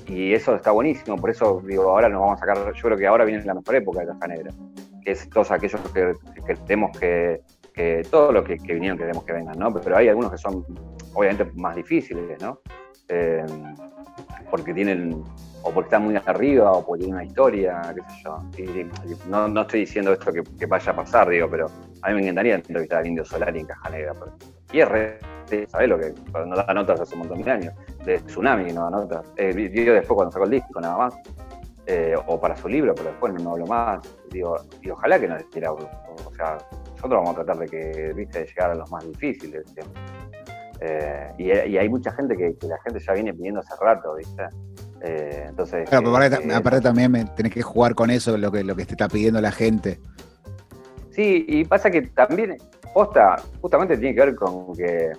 y 0.08 0.32
eso 0.32 0.54
está 0.54 0.70
buenísimo, 0.70 1.16
por 1.16 1.30
eso 1.30 1.60
digo, 1.64 1.90
ahora 1.90 2.08
nos 2.08 2.20
vamos 2.20 2.36
a 2.36 2.46
sacar, 2.46 2.72
yo 2.72 2.82
creo 2.82 2.96
que 2.96 3.06
ahora 3.06 3.24
viene 3.24 3.44
la 3.44 3.54
mejor 3.54 3.74
época 3.74 4.00
de 4.00 4.06
Caja 4.06 4.28
Negra, 4.28 4.52
que 5.02 5.10
es 5.10 5.28
todos 5.30 5.50
aquellos 5.50 5.80
que, 5.92 6.14
que 6.46 6.54
tenemos 6.54 6.96
que, 6.96 7.40
que 7.76 8.02
todos 8.10 8.32
los 8.32 8.44
que, 8.44 8.56
vinieron 8.56 8.96
queremos 8.96 9.24
que 9.24 9.34
vengan, 9.34 9.58
¿no? 9.58 9.72
Pero 9.72 9.96
hay 9.96 10.08
algunos 10.08 10.30
que 10.30 10.38
son 10.38 10.64
obviamente 11.16 11.50
más 11.54 11.74
difíciles, 11.74 12.40
¿no? 12.40 12.60
Eh, 13.08 13.44
porque 14.50 14.74
tienen, 14.74 15.24
o 15.62 15.70
porque 15.72 15.86
están 15.86 16.04
muy 16.04 16.16
arriba, 16.16 16.72
o 16.72 16.84
porque 16.84 17.04
tienen 17.04 17.16
una 17.16 17.24
historia, 17.24 17.94
qué 17.94 18.02
sé 18.02 18.22
yo. 18.22 19.18
No, 19.28 19.48
no, 19.48 19.62
estoy 19.62 19.80
diciendo 19.80 20.12
esto 20.12 20.30
que, 20.32 20.66
vaya 20.66 20.92
a 20.92 20.96
pasar, 20.96 21.28
digo, 21.28 21.48
pero 21.50 21.66
a 22.02 22.08
mí 22.08 22.14
me 22.14 22.22
encantaría 22.22 22.56
entrevistar 22.56 22.98
al 22.98 23.06
Indio 23.06 23.24
Solari 23.24 23.60
en 23.60 23.66
Caja 23.66 23.90
Negra. 23.90 24.14
Y 24.72 24.80
es 24.80 24.88
re, 24.88 25.18
¿sabés 25.68 25.88
lo 25.88 25.98
que? 25.98 26.12
No 26.46 26.54
da 26.54 26.74
notas 26.74 27.00
hace 27.00 27.14
un 27.14 27.20
montón 27.20 27.42
de 27.42 27.50
años 27.50 27.74
de 28.04 28.18
Tsunami, 28.18 28.72
no 28.72 28.86
anota. 28.86 29.22
Eh, 29.36 29.52
vio 29.52 29.94
después 29.94 30.14
cuando 30.14 30.32
sacó 30.32 30.44
el 30.44 30.50
disco, 30.50 30.80
nada 30.80 30.98
más. 30.98 31.14
Eh, 31.88 32.16
o 32.26 32.40
para 32.40 32.56
su 32.56 32.68
libro, 32.68 32.92
pero 32.96 33.10
después 33.10 33.32
no 33.32 33.52
hablo 33.52 33.66
más. 33.66 34.00
Digo, 34.30 34.56
y 34.82 34.90
ojalá 34.90 35.18
que 35.18 35.28
nos 35.28 35.40
estira. 35.40 35.72
O 35.72 35.78
sea, 36.36 36.58
nosotros 36.94 37.22
vamos 37.22 37.30
a 37.30 37.44
tratar 37.44 37.58
de 37.58 37.66
que, 37.66 38.12
viste, 38.12 38.44
llegar 38.44 38.72
a 38.72 38.74
los 38.74 38.90
más 38.90 39.06
difíciles. 39.06 39.64
Eh, 40.80 41.32
y, 41.38 41.50
hay 41.76 41.88
mucha 41.88 42.12
gente 42.12 42.36
que, 42.36 42.54
la 42.66 42.78
gente 42.82 43.00
ya 43.00 43.12
viene 43.12 43.32
pidiendo 43.32 43.60
hace 43.60 43.74
rato, 43.80 44.14
¿viste? 44.14 44.42
Eh, 45.02 45.46
entonces. 45.48 45.88
Claro, 45.88 46.12
pero 46.12 46.56
aparte, 46.56 46.80
también 46.80 47.10
me, 47.10 47.24
tenés 47.24 47.52
que 47.52 47.62
jugar 47.62 47.94
con 47.94 48.10
eso, 48.10 48.36
lo 48.36 48.50
que, 48.50 48.64
lo 48.64 48.76
que 48.76 48.84
te 48.84 48.92
está 48.92 49.08
pidiendo 49.08 49.40
la 49.40 49.52
gente. 49.52 50.00
Sí, 51.10 51.46
y 51.48 51.64
pasa 51.64 51.90
que 51.90 52.02
también, 52.02 52.56
posta, 52.92 53.36
justamente 53.60 53.96
tiene 53.96 54.14
que 54.14 54.20
ver 54.20 54.34
con 54.34 54.74
que 54.74 55.12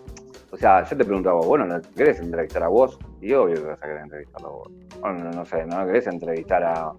o 0.51 0.57
sea, 0.57 0.83
yo 0.83 0.95
te 0.95 1.03
preguntaba, 1.03 1.41
bueno, 1.41 1.65
¿no 1.65 1.81
querés 1.95 2.19
entrevistar 2.19 2.63
a 2.63 2.69
vos? 2.69 2.97
Y 3.21 3.33
obvio 3.33 3.55
que 3.55 3.61
vas 3.61 3.79
a 3.79 3.85
querer 3.85 4.01
entrevistarlo 4.01 4.47
a 4.47 4.51
vos. 4.51 4.71
Bueno, 5.01 5.31
no, 5.31 5.45
sé, 5.45 5.65
¿no 5.65 5.85
querés 5.85 6.07
entrevistar 6.07 6.63
a, 6.63 6.93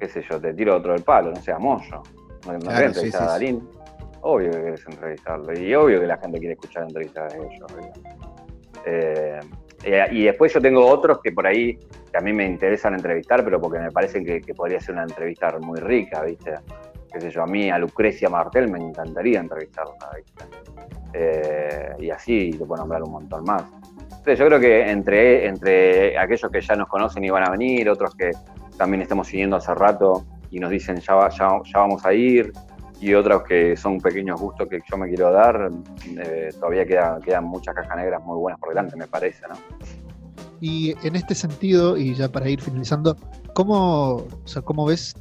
qué 0.00 0.08
sé 0.08 0.24
yo, 0.28 0.40
te 0.40 0.54
tiro 0.54 0.76
otro 0.76 0.92
del 0.92 1.02
palo, 1.02 1.30
no 1.30 1.40
sé, 1.40 1.52
a 1.52 1.58
Moyo. 1.58 2.02
¿No, 2.46 2.58
querés 2.58 2.86
entrevistar 2.86 3.22
a 3.22 3.26
Darín? 3.32 3.68
Obvio 4.28 4.50
que 4.50 4.60
querés 4.60 4.84
entrevistarlo. 4.88 5.56
Y 5.56 5.72
obvio 5.76 6.00
que 6.00 6.06
la 6.08 6.16
gente 6.16 6.40
quiere 6.40 6.54
escuchar 6.54 6.82
entrevistas 6.82 7.32
de 7.32 7.38
ellos. 7.38 7.72
Eh, 8.84 9.40
y 10.10 10.24
después 10.24 10.52
yo 10.52 10.60
tengo 10.60 10.84
otros 10.84 11.20
que 11.22 11.30
por 11.30 11.46
ahí 11.46 11.78
que 12.10 12.18
a 12.18 12.20
mí 12.20 12.32
me 12.32 12.44
interesan 12.44 12.94
entrevistar, 12.94 13.44
pero 13.44 13.60
porque 13.60 13.78
me 13.78 13.92
parecen 13.92 14.24
que, 14.24 14.40
podría 14.52 14.80
ser 14.80 14.96
una 14.96 15.04
entrevista 15.04 15.56
muy 15.60 15.78
rica, 15.78 16.22
¿viste? 16.22 16.54
Qué 17.12 17.20
sé 17.20 17.30
yo, 17.30 17.44
a 17.44 17.46
mí, 17.46 17.70
a 17.70 17.78
Lucrecia 17.78 18.28
Martel 18.28 18.68
me 18.68 18.80
encantaría 18.80 19.38
entrevistarla, 19.38 19.94
¿viste? 20.16 20.44
Eh, 21.12 21.94
y 22.00 22.10
así 22.10 22.50
te 22.50 22.66
puedo 22.66 22.80
nombrar 22.80 23.04
un 23.04 23.12
montón 23.12 23.44
más. 23.44 23.62
Entonces 24.02 24.40
yo 24.40 24.46
creo 24.46 24.58
que 24.58 24.90
entre, 24.90 25.46
entre 25.46 26.18
aquellos 26.18 26.50
que 26.50 26.60
ya 26.60 26.74
nos 26.74 26.88
conocen 26.88 27.22
y 27.22 27.30
van 27.30 27.46
a 27.46 27.50
venir, 27.50 27.88
otros 27.88 28.16
que 28.16 28.32
también 28.76 29.02
estamos 29.02 29.28
siguiendo 29.28 29.54
hace 29.54 29.72
rato 29.72 30.24
y 30.50 30.58
nos 30.58 30.70
dicen 30.70 30.96
ya, 30.96 31.28
ya, 31.28 31.60
ya 31.64 31.78
vamos 31.78 32.04
a 32.04 32.12
ir, 32.12 32.52
y 33.06 33.14
otros 33.14 33.44
que 33.44 33.76
son 33.76 34.00
pequeños 34.00 34.40
gustos 34.40 34.68
que 34.68 34.80
yo 34.90 34.96
me 34.96 35.06
quiero 35.06 35.30
dar, 35.30 35.70
eh, 36.18 36.50
todavía 36.58 36.84
queda, 36.84 37.20
quedan 37.24 37.44
muchas 37.44 37.72
cajas 37.72 37.96
negras 37.96 38.20
muy 38.24 38.36
buenas 38.36 38.58
por 38.58 38.70
delante, 38.70 38.96
me 38.96 39.06
parece, 39.06 39.42
¿no? 39.48 39.54
Y 40.60 40.92
en 41.06 41.14
este 41.14 41.36
sentido, 41.36 41.96
y 41.96 42.16
ya 42.16 42.28
para 42.28 42.48
ir 42.48 42.60
finalizando, 42.60 43.16
¿cómo, 43.52 44.16
o 44.16 44.28
sea, 44.44 44.60
cómo 44.60 44.86
ves 44.86 45.14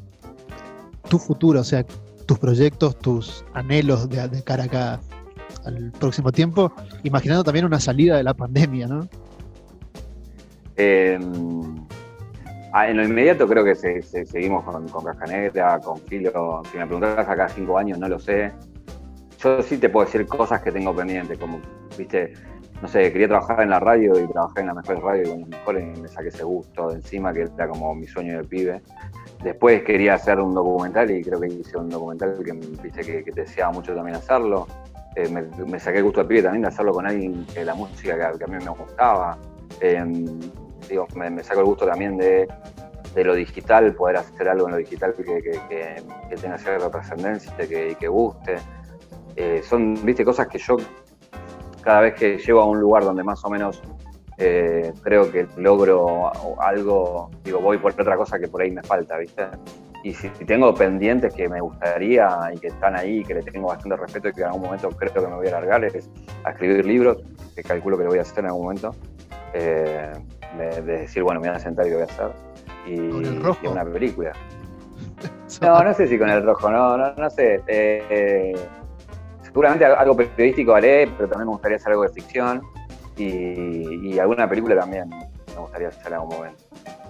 tu 1.10 1.20
futuro? 1.20 1.60
O 1.60 1.64
sea, 1.64 1.86
tus 2.26 2.40
proyectos, 2.40 2.98
tus 2.98 3.46
anhelos 3.54 4.10
de, 4.10 4.30
de 4.30 4.44
cara 4.44 4.64
acá 4.64 5.00
al 5.66 5.92
próximo 5.92 6.32
tiempo, 6.32 6.74
imaginando 7.04 7.44
también 7.44 7.66
una 7.66 7.80
salida 7.80 8.18
de 8.18 8.24
la 8.24 8.34
pandemia, 8.34 8.88
¿no? 8.88 9.08
Eh, 10.76 11.20
en 12.84 12.98
lo 12.98 13.04
inmediato 13.04 13.48
creo 13.48 13.64
que 13.64 13.74
seguimos 13.74 14.64
con, 14.66 14.88
con 14.90 15.04
con 15.04 15.98
Filo. 16.02 16.62
Si 16.70 16.78
me 16.78 16.86
preguntas 16.86 17.28
acá 17.28 17.48
cinco 17.48 17.78
años, 17.78 17.98
no 17.98 18.10
lo 18.10 18.20
sé. 18.20 18.52
Yo 19.40 19.62
sí 19.62 19.78
te 19.78 19.90
puedo 19.90 20.06
decir 20.06 20.28
cosas 20.28 20.62
que 20.62 20.72
tengo 20.72 20.94
pendientes, 20.94 21.38
como, 21.38 21.62
viste, 21.98 22.34
no 22.82 22.88
sé, 22.88 23.12
quería 23.12 23.28
trabajar 23.28 23.62
en 23.62 23.70
la 23.70 23.80
radio 23.80 24.20
y 24.20 24.28
trabajé 24.28 24.62
en 24.62 24.68
la 24.68 24.74
mejor 24.74 25.02
radio 25.02 25.24
y 25.24 25.30
con 25.30 25.40
los 25.40 25.50
mejores 25.50 26.00
me 26.00 26.08
saqué 26.08 26.28
ese 26.28 26.44
gusto 26.44 26.90
de 26.90 26.96
encima, 26.96 27.32
que 27.32 27.42
era 27.42 27.68
como 27.68 27.96
mi 27.96 28.08
sueño 28.08 28.38
de 28.38 28.44
pibe. 28.44 28.82
Después 29.44 29.84
quería 29.84 30.16
hacer 30.16 30.40
un 30.40 30.54
documental 30.54 31.12
y 31.12 31.24
creo 31.24 31.40
que 31.40 31.48
hice 31.48 31.78
un 31.78 31.90
documental 31.90 32.38
que, 32.44 32.52
viste, 32.52 33.24
que, 33.24 33.32
deseaba 33.32 33.72
mucho 33.72 33.96
también 33.96 34.18
hacerlo. 34.18 34.68
Eh, 35.16 35.30
me, 35.30 35.80
saqué 35.80 36.00
el 36.00 36.04
gusto 36.04 36.22
de 36.22 36.28
pibe 36.28 36.42
también 36.44 36.64
de 36.64 36.68
hacerlo 36.68 36.92
con 36.92 37.08
alguien 37.08 37.46
que 37.54 37.64
la 37.64 37.76
música 37.76 38.18
que, 38.18 38.44
a 38.44 38.48
mí 38.48 38.58
me 38.58 38.70
gustaba. 38.70 39.38
Em, 39.80 40.40
me, 41.16 41.44
saco 41.44 41.60
el 41.60 41.66
gusto 41.66 41.86
también 41.86 42.18
de, 42.18 42.48
lo 43.16 43.34
digital, 43.34 43.94
poder 43.94 44.18
hacer 44.18 44.50
algo 44.50 44.68
en 44.68 44.74
lo 44.74 44.78
digital 44.78 45.14
que, 45.14 46.02
tenga 46.42 46.58
cierta 46.58 46.92
trascendencia 46.92 47.54
y 47.64 47.96
que, 47.96 48.08
guste. 48.08 48.58
Eh, 49.36 49.62
son, 49.64 49.98
viste, 50.06 50.24
cosas 50.24 50.48
que 50.48 50.58
yo 50.58 50.78
cada 51.82 52.02
vez 52.02 52.16
que 52.16 52.38
llego 52.38 52.62
a 52.62 52.66
un 52.66 52.80
lugar 52.80 53.04
donde 53.04 53.24
más 53.24 53.44
o 53.46 53.50
menos 53.50 53.82
eh, 54.38 54.94
creo 55.04 55.32
que 55.32 55.48
logro 55.58 56.32
algo, 56.62 57.30
digo, 57.44 57.60
voy 57.60 57.78
por 57.78 57.92
otra 57.92 58.18
cosa 58.18 58.40
que 58.40 58.48
por 58.48 58.62
ahí 58.62 58.72
me 58.72 58.82
falta, 58.82 59.18
¿viste? 59.18 59.44
y 60.06 60.14
si 60.14 60.30
tengo 60.46 60.72
pendientes 60.76 61.34
que 61.34 61.50
me 61.50 61.60
gustaría 61.60 62.30
y 62.54 62.60
que 62.60 62.68
están 62.68 62.96
ahí, 62.96 63.24
que 63.24 63.34
le 63.34 63.42
tengo 63.42 63.70
bastante 63.70 63.98
respeto 63.98 64.30
y 64.30 64.34
que 64.34 64.42
en 64.42 64.48
algún 64.48 64.62
momento 64.62 64.90
creo 64.90 65.12
que 65.12 65.20
me 65.20 65.36
voy 65.36 65.48
a 65.48 65.52
largar, 65.54 65.84
es 65.84 66.08
a 66.44 66.52
escribir 66.52 66.86
libros, 66.86 67.24
que 67.56 67.64
calculo 67.64 67.98
que 67.98 68.04
lo 68.04 68.12
voy 68.12 68.20
a 68.20 68.22
hacer 68.22 68.42
en 68.42 68.46
algún 68.46 68.66
momento, 68.66 68.96
eh, 69.56 70.14
de, 70.58 70.82
decir, 70.82 71.24
bueno, 71.24 71.40
me 71.40 71.48
voy 71.48 71.56
a 71.56 71.60
sentar 71.60 71.88
y 71.88 71.92
voy 71.92 72.02
a 72.02 72.06
hacer. 72.06 72.32
Y, 72.88 73.00
una 73.68 73.84
película. 73.84 74.34
no, 75.62 75.84
no 75.84 75.94
sé 75.94 76.08
si 76.08 76.18
con 76.18 76.30
el 76.30 76.44
rojo, 76.44 76.70
no, 76.70 76.98
no, 76.98 77.30
sé. 77.30 77.62
Eh, 77.68 78.54
seguramente 79.42 79.86
algo 79.86 80.16
periodístico 80.16 80.76
haré, 80.76 81.08
pero 81.18 81.30
también 81.30 81.48
me 81.48 81.54
gustaría 81.54 81.78
hacer 81.78 81.92
algo 81.92 82.04
de 82.04 82.10
ficción 82.10 82.62
y, 83.18 84.10
y 84.10 84.20
alguna 84.20 84.48
película 84.48 84.76
también 84.76 85.10
me 85.10 85.62
gustaría 85.62 85.88
hacer 85.88 86.08
en 86.08 86.14
algún 86.14 86.38
momento. 86.38 86.64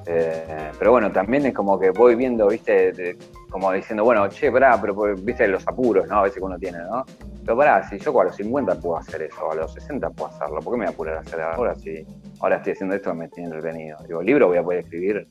Eh, 0.07 0.71
pero 0.77 0.91
bueno, 0.91 1.11
también 1.11 1.45
es 1.47 1.53
como 1.53 1.79
que 1.79 1.89
voy 1.89 2.15
viendo, 2.15 2.47
viste, 2.47 3.17
como 3.49 3.71
diciendo, 3.71 4.03
bueno, 4.03 4.27
che, 4.29 4.51
pará, 4.51 4.79
pero 4.79 5.15
viste 5.15 5.47
los 5.47 5.67
apuros, 5.67 6.07
¿no? 6.07 6.19
A 6.19 6.23
veces 6.23 6.37
que 6.37 6.43
uno 6.43 6.57
tiene, 6.59 6.77
¿no? 6.79 7.05
Pero 7.45 7.57
pará, 7.57 7.87
si 7.87 7.99
yo 7.99 8.19
a 8.19 8.23
los 8.23 8.35
50 8.35 8.79
puedo 8.79 8.97
hacer 8.97 9.21
eso, 9.21 9.51
a 9.51 9.55
los 9.55 9.71
60 9.73 10.09
puedo 10.09 10.31
hacerlo, 10.31 10.59
¿por 10.61 10.73
qué 10.73 10.79
me 10.79 10.85
voy 10.85 10.87
a 10.87 10.89
apurar 10.89 11.17
a 11.17 11.19
hacer 11.19 11.41
ahora 11.41 11.75
si 11.75 12.03
ahora 12.39 12.55
estoy 12.57 12.73
haciendo 12.73 12.95
esto 12.95 13.11
que 13.11 13.17
me 13.17 13.29
tiene 13.29 13.53
entretenido? 13.53 13.97
Digo, 14.07 14.21
el 14.21 14.25
libro 14.25 14.47
voy 14.47 14.57
a 14.57 14.63
poder 14.63 14.79
escribir, 14.79 15.27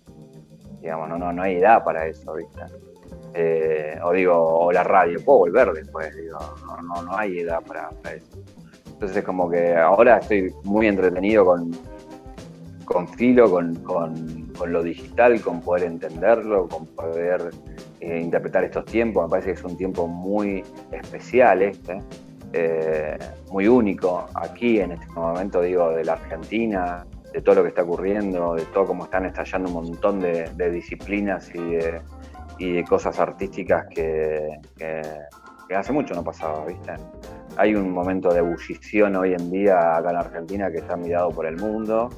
digamos, 0.80 1.08
no, 1.08 1.18
no, 1.18 1.32
no 1.32 1.42
hay 1.42 1.56
edad 1.56 1.82
para 1.82 2.06
eso, 2.06 2.34
¿viste? 2.34 2.60
Eh, 3.34 3.98
o 4.04 4.12
digo, 4.12 4.36
o 4.36 4.70
la 4.70 4.84
radio, 4.84 5.18
puedo 5.24 5.40
volver 5.40 5.72
después, 5.72 6.14
digo, 6.16 6.38
no, 6.64 6.76
no, 6.82 7.02
no 7.02 7.16
hay 7.16 7.40
edad 7.40 7.60
para, 7.62 7.90
eso. 8.14 8.38
Entonces 8.86 9.16
es 9.16 9.24
como 9.24 9.50
que 9.50 9.74
ahora 9.74 10.18
estoy 10.18 10.54
muy 10.62 10.86
entretenido 10.86 11.44
con, 11.44 11.72
con 12.84 13.08
filo, 13.08 13.50
con, 13.50 14.52
lo 14.66 14.82
digital, 14.84 15.40
con 15.40 15.60
poder 15.62 15.82
entenderlo, 15.82 16.68
con 16.68 16.86
poder 16.86 17.50
eh, 18.04 18.20
interpretar 18.20 18.64
estos 18.64 18.84
tiempos. 18.84 19.24
Me 19.24 19.30
parece 19.30 19.52
que 19.52 19.58
es 19.58 19.64
un 19.64 19.76
tiempo 19.76 20.06
muy 20.06 20.62
especial 20.92 21.62
este, 21.62 22.02
eh, 22.52 23.18
muy 23.50 23.66
único 23.66 24.26
aquí 24.34 24.78
en 24.78 24.92
este 24.92 25.06
momento, 25.08 25.62
digo, 25.62 25.90
de 25.90 26.04
la 26.04 26.12
Argentina, 26.12 27.06
de 27.32 27.40
todo 27.40 27.56
lo 27.56 27.62
que 27.62 27.68
está 27.68 27.82
ocurriendo, 27.82 28.54
de 28.54 28.64
todo 28.66 28.86
cómo 28.86 29.04
están 29.04 29.24
estallando 29.24 29.68
un 29.68 29.74
montón 29.74 30.20
de, 30.20 30.70
disciplinas 30.70 31.50
y 31.54 32.72
de, 32.72 32.84
cosas 32.84 33.18
artísticas 33.18 33.86
que, 33.88 34.60
que 34.76 35.74
hace 35.74 35.92
mucho 35.92 36.14
no 36.14 36.22
pasaba, 36.22 36.66
¿viste? 36.66 36.92
Hay 37.56 37.74
un 37.74 37.90
momento 37.90 38.28
de 38.32 38.40
ebullición 38.40 39.16
hoy 39.16 39.32
en 39.32 39.50
día 39.50 39.96
acá 39.96 40.10
en 40.10 40.16
Argentina 40.16 40.70
que 40.70 40.78
está 40.78 40.96
mirado 40.96 41.30
por 41.30 41.46
el 41.46 41.56
mundo 41.56 42.10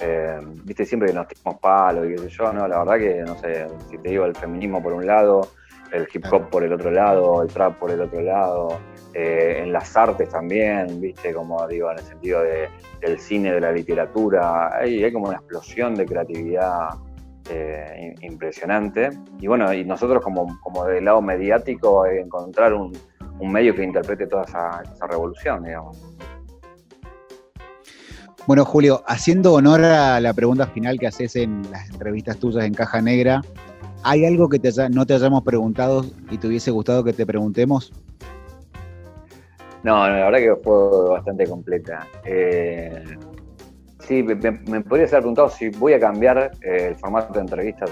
eh, 0.00 0.38
viste 0.64 0.84
siempre 0.84 1.08
que 1.08 1.14
nos 1.14 1.28
tiramos 1.28 1.60
palos 1.60 2.06
y 2.06 2.10
qué 2.10 2.18
sé 2.18 2.28
yo, 2.28 2.52
no, 2.52 2.68
la 2.68 2.78
verdad 2.78 2.98
que 2.98 3.22
no 3.22 3.36
sé, 3.38 3.66
si 3.90 3.98
te 3.98 4.10
digo 4.10 4.24
el 4.24 4.34
feminismo 4.34 4.82
por 4.82 4.92
un 4.92 5.06
lado, 5.06 5.48
el 5.92 6.06
hip 6.12 6.24
hop 6.30 6.50
por 6.50 6.64
el 6.64 6.72
otro 6.72 6.90
lado, 6.90 7.42
el 7.42 7.48
trap 7.48 7.78
por 7.78 7.90
el 7.90 8.00
otro 8.00 8.20
lado, 8.20 8.78
eh, 9.14 9.60
en 9.62 9.72
las 9.72 9.96
artes 9.96 10.28
también, 10.28 11.00
viste, 11.00 11.32
como 11.32 11.66
digo, 11.66 11.90
en 11.90 11.98
el 11.98 12.04
sentido 12.04 12.42
de, 12.42 12.68
del 13.00 13.18
cine, 13.18 13.52
de 13.52 13.60
la 13.60 13.72
literatura, 13.72 14.76
hay, 14.76 15.02
hay 15.02 15.12
como 15.12 15.28
una 15.28 15.36
explosión 15.36 15.94
de 15.94 16.06
creatividad 16.06 16.90
eh, 17.50 18.14
impresionante. 18.20 19.10
Y 19.40 19.46
bueno, 19.46 19.72
y 19.72 19.84
nosotros 19.84 20.22
como, 20.22 20.58
como 20.60 20.84
del 20.84 21.06
lado 21.06 21.22
mediático, 21.22 22.06
encontrar 22.06 22.74
un, 22.74 22.92
medio 23.40 23.74
que 23.74 23.84
interprete 23.84 24.26
toda 24.26 24.44
esa, 24.44 24.82
esa 24.82 25.06
revolución, 25.06 25.64
digamos. 25.64 25.96
Bueno, 28.46 28.64
Julio, 28.64 29.02
haciendo 29.06 29.52
honor 29.52 29.84
a 29.84 30.20
la 30.20 30.32
pregunta 30.32 30.66
final 30.66 30.98
que 30.98 31.06
haces 31.06 31.36
en 31.36 31.70
las 31.70 31.90
entrevistas 31.90 32.38
tuyas 32.38 32.64
en 32.64 32.72
Caja 32.72 33.02
Negra, 33.02 33.42
¿hay 34.02 34.24
algo 34.24 34.48
que 34.48 34.60
no 34.90 35.04
te 35.04 35.14
hayamos 35.14 35.42
preguntado 35.42 36.04
y 36.30 36.38
te 36.38 36.46
hubiese 36.46 36.70
gustado 36.70 37.04
que 37.04 37.12
te 37.12 37.26
preguntemos? 37.26 37.92
No, 39.82 40.08
la 40.08 40.30
verdad 40.30 40.38
que 40.38 40.56
fue 40.62 41.10
bastante 41.10 41.46
completa. 41.46 42.06
Eh, 42.24 43.04
sí, 44.00 44.22
me, 44.22 44.34
me, 44.34 44.80
podrías 44.80 45.12
haber 45.12 45.22
preguntado 45.22 45.50
si 45.50 45.68
voy 45.70 45.92
a 45.92 46.00
cambiar 46.00 46.52
eh, 46.62 46.88
el 46.88 46.96
formato 46.96 47.34
de 47.34 47.40
entrevistas 47.40 47.90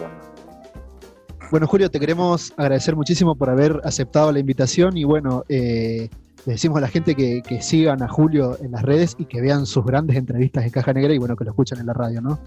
Bueno, 1.51 1.67
Julio, 1.67 1.91
te 1.91 2.01
queremos 2.01 2.53
agradecer 2.57 2.97
muchísimo 2.97 3.37
por 3.37 3.51
haber 3.51 3.81
aceptado 3.85 4.33
la 4.33 4.41
invitación 4.41 4.97
y 4.97 5.05
bueno, 5.05 5.45
eh, 5.49 6.09
le 6.47 6.53
decimos 6.53 6.79
a 6.79 6.83
la 6.83 6.89
gente 6.89 7.17
que, 7.17 7.43
sigan 7.61 8.03
a 8.03 8.09
Julio 8.09 8.57
en 8.63 8.71
las 8.71 8.83
redes 8.83 9.17
y 9.19 9.25
que 9.25 9.41
vean 9.41 9.67
sus 9.67 9.85
grandes 9.85 10.17
entrevistas 10.17 10.65
en 10.65 10.71
Caja 10.71 10.93
Negra 10.93 11.13
y 11.13 11.19
bueno, 11.19 11.35
que 11.35 11.45
lo 11.45 11.51
escuchen 11.51 11.81
en 11.81 11.87
la 11.87 11.93
radio, 11.93 12.21
¿no? 12.21 12.39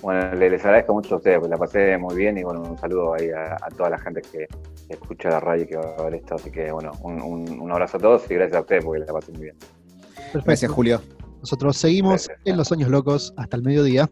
Bueno, 0.00 0.34
les 0.34 0.64
agradezco 0.64 0.94
mucho 0.94 1.14
a 1.14 1.18
ustedes, 1.18 1.40
pues 1.40 1.50
la 1.50 1.58
pasé 1.58 1.98
muy 1.98 2.16
bien 2.16 2.38
y 2.38 2.44
bueno, 2.44 2.62
un 2.62 2.78
saludo 2.78 3.14
ahí 3.14 3.28
a, 3.30 3.58
toda 3.76 3.90
la 3.90 3.98
gente 3.98 4.22
que 4.22 4.48
escucha 4.88 5.28
la 5.28 5.40
radio 5.40 5.64
y 5.64 5.66
que 5.66 5.76
va 5.76 5.94
a 5.98 6.02
ver 6.04 6.14
esto. 6.14 6.36
Así 6.36 6.50
que 6.50 6.72
bueno, 6.72 6.92
un, 7.02 7.70
abrazo 7.70 7.98
a 7.98 8.00
todos 8.00 8.30
y 8.30 8.34
gracias 8.34 8.56
a 8.56 8.60
ustedes 8.62 8.82
porque 8.82 9.00
la 9.00 9.12
pasé 9.12 9.32
muy 9.32 9.42
bien. 9.42 9.56
Gracias, 10.32 10.70
Julio. 10.70 11.02
Nosotros 11.40 11.76
seguimos 11.76 12.30
en 12.46 12.56
Los 12.56 12.68
Sueños 12.68 12.88
Locos 12.88 13.34
hasta 13.36 13.58
el 13.58 13.62
mediodía. 13.62 14.08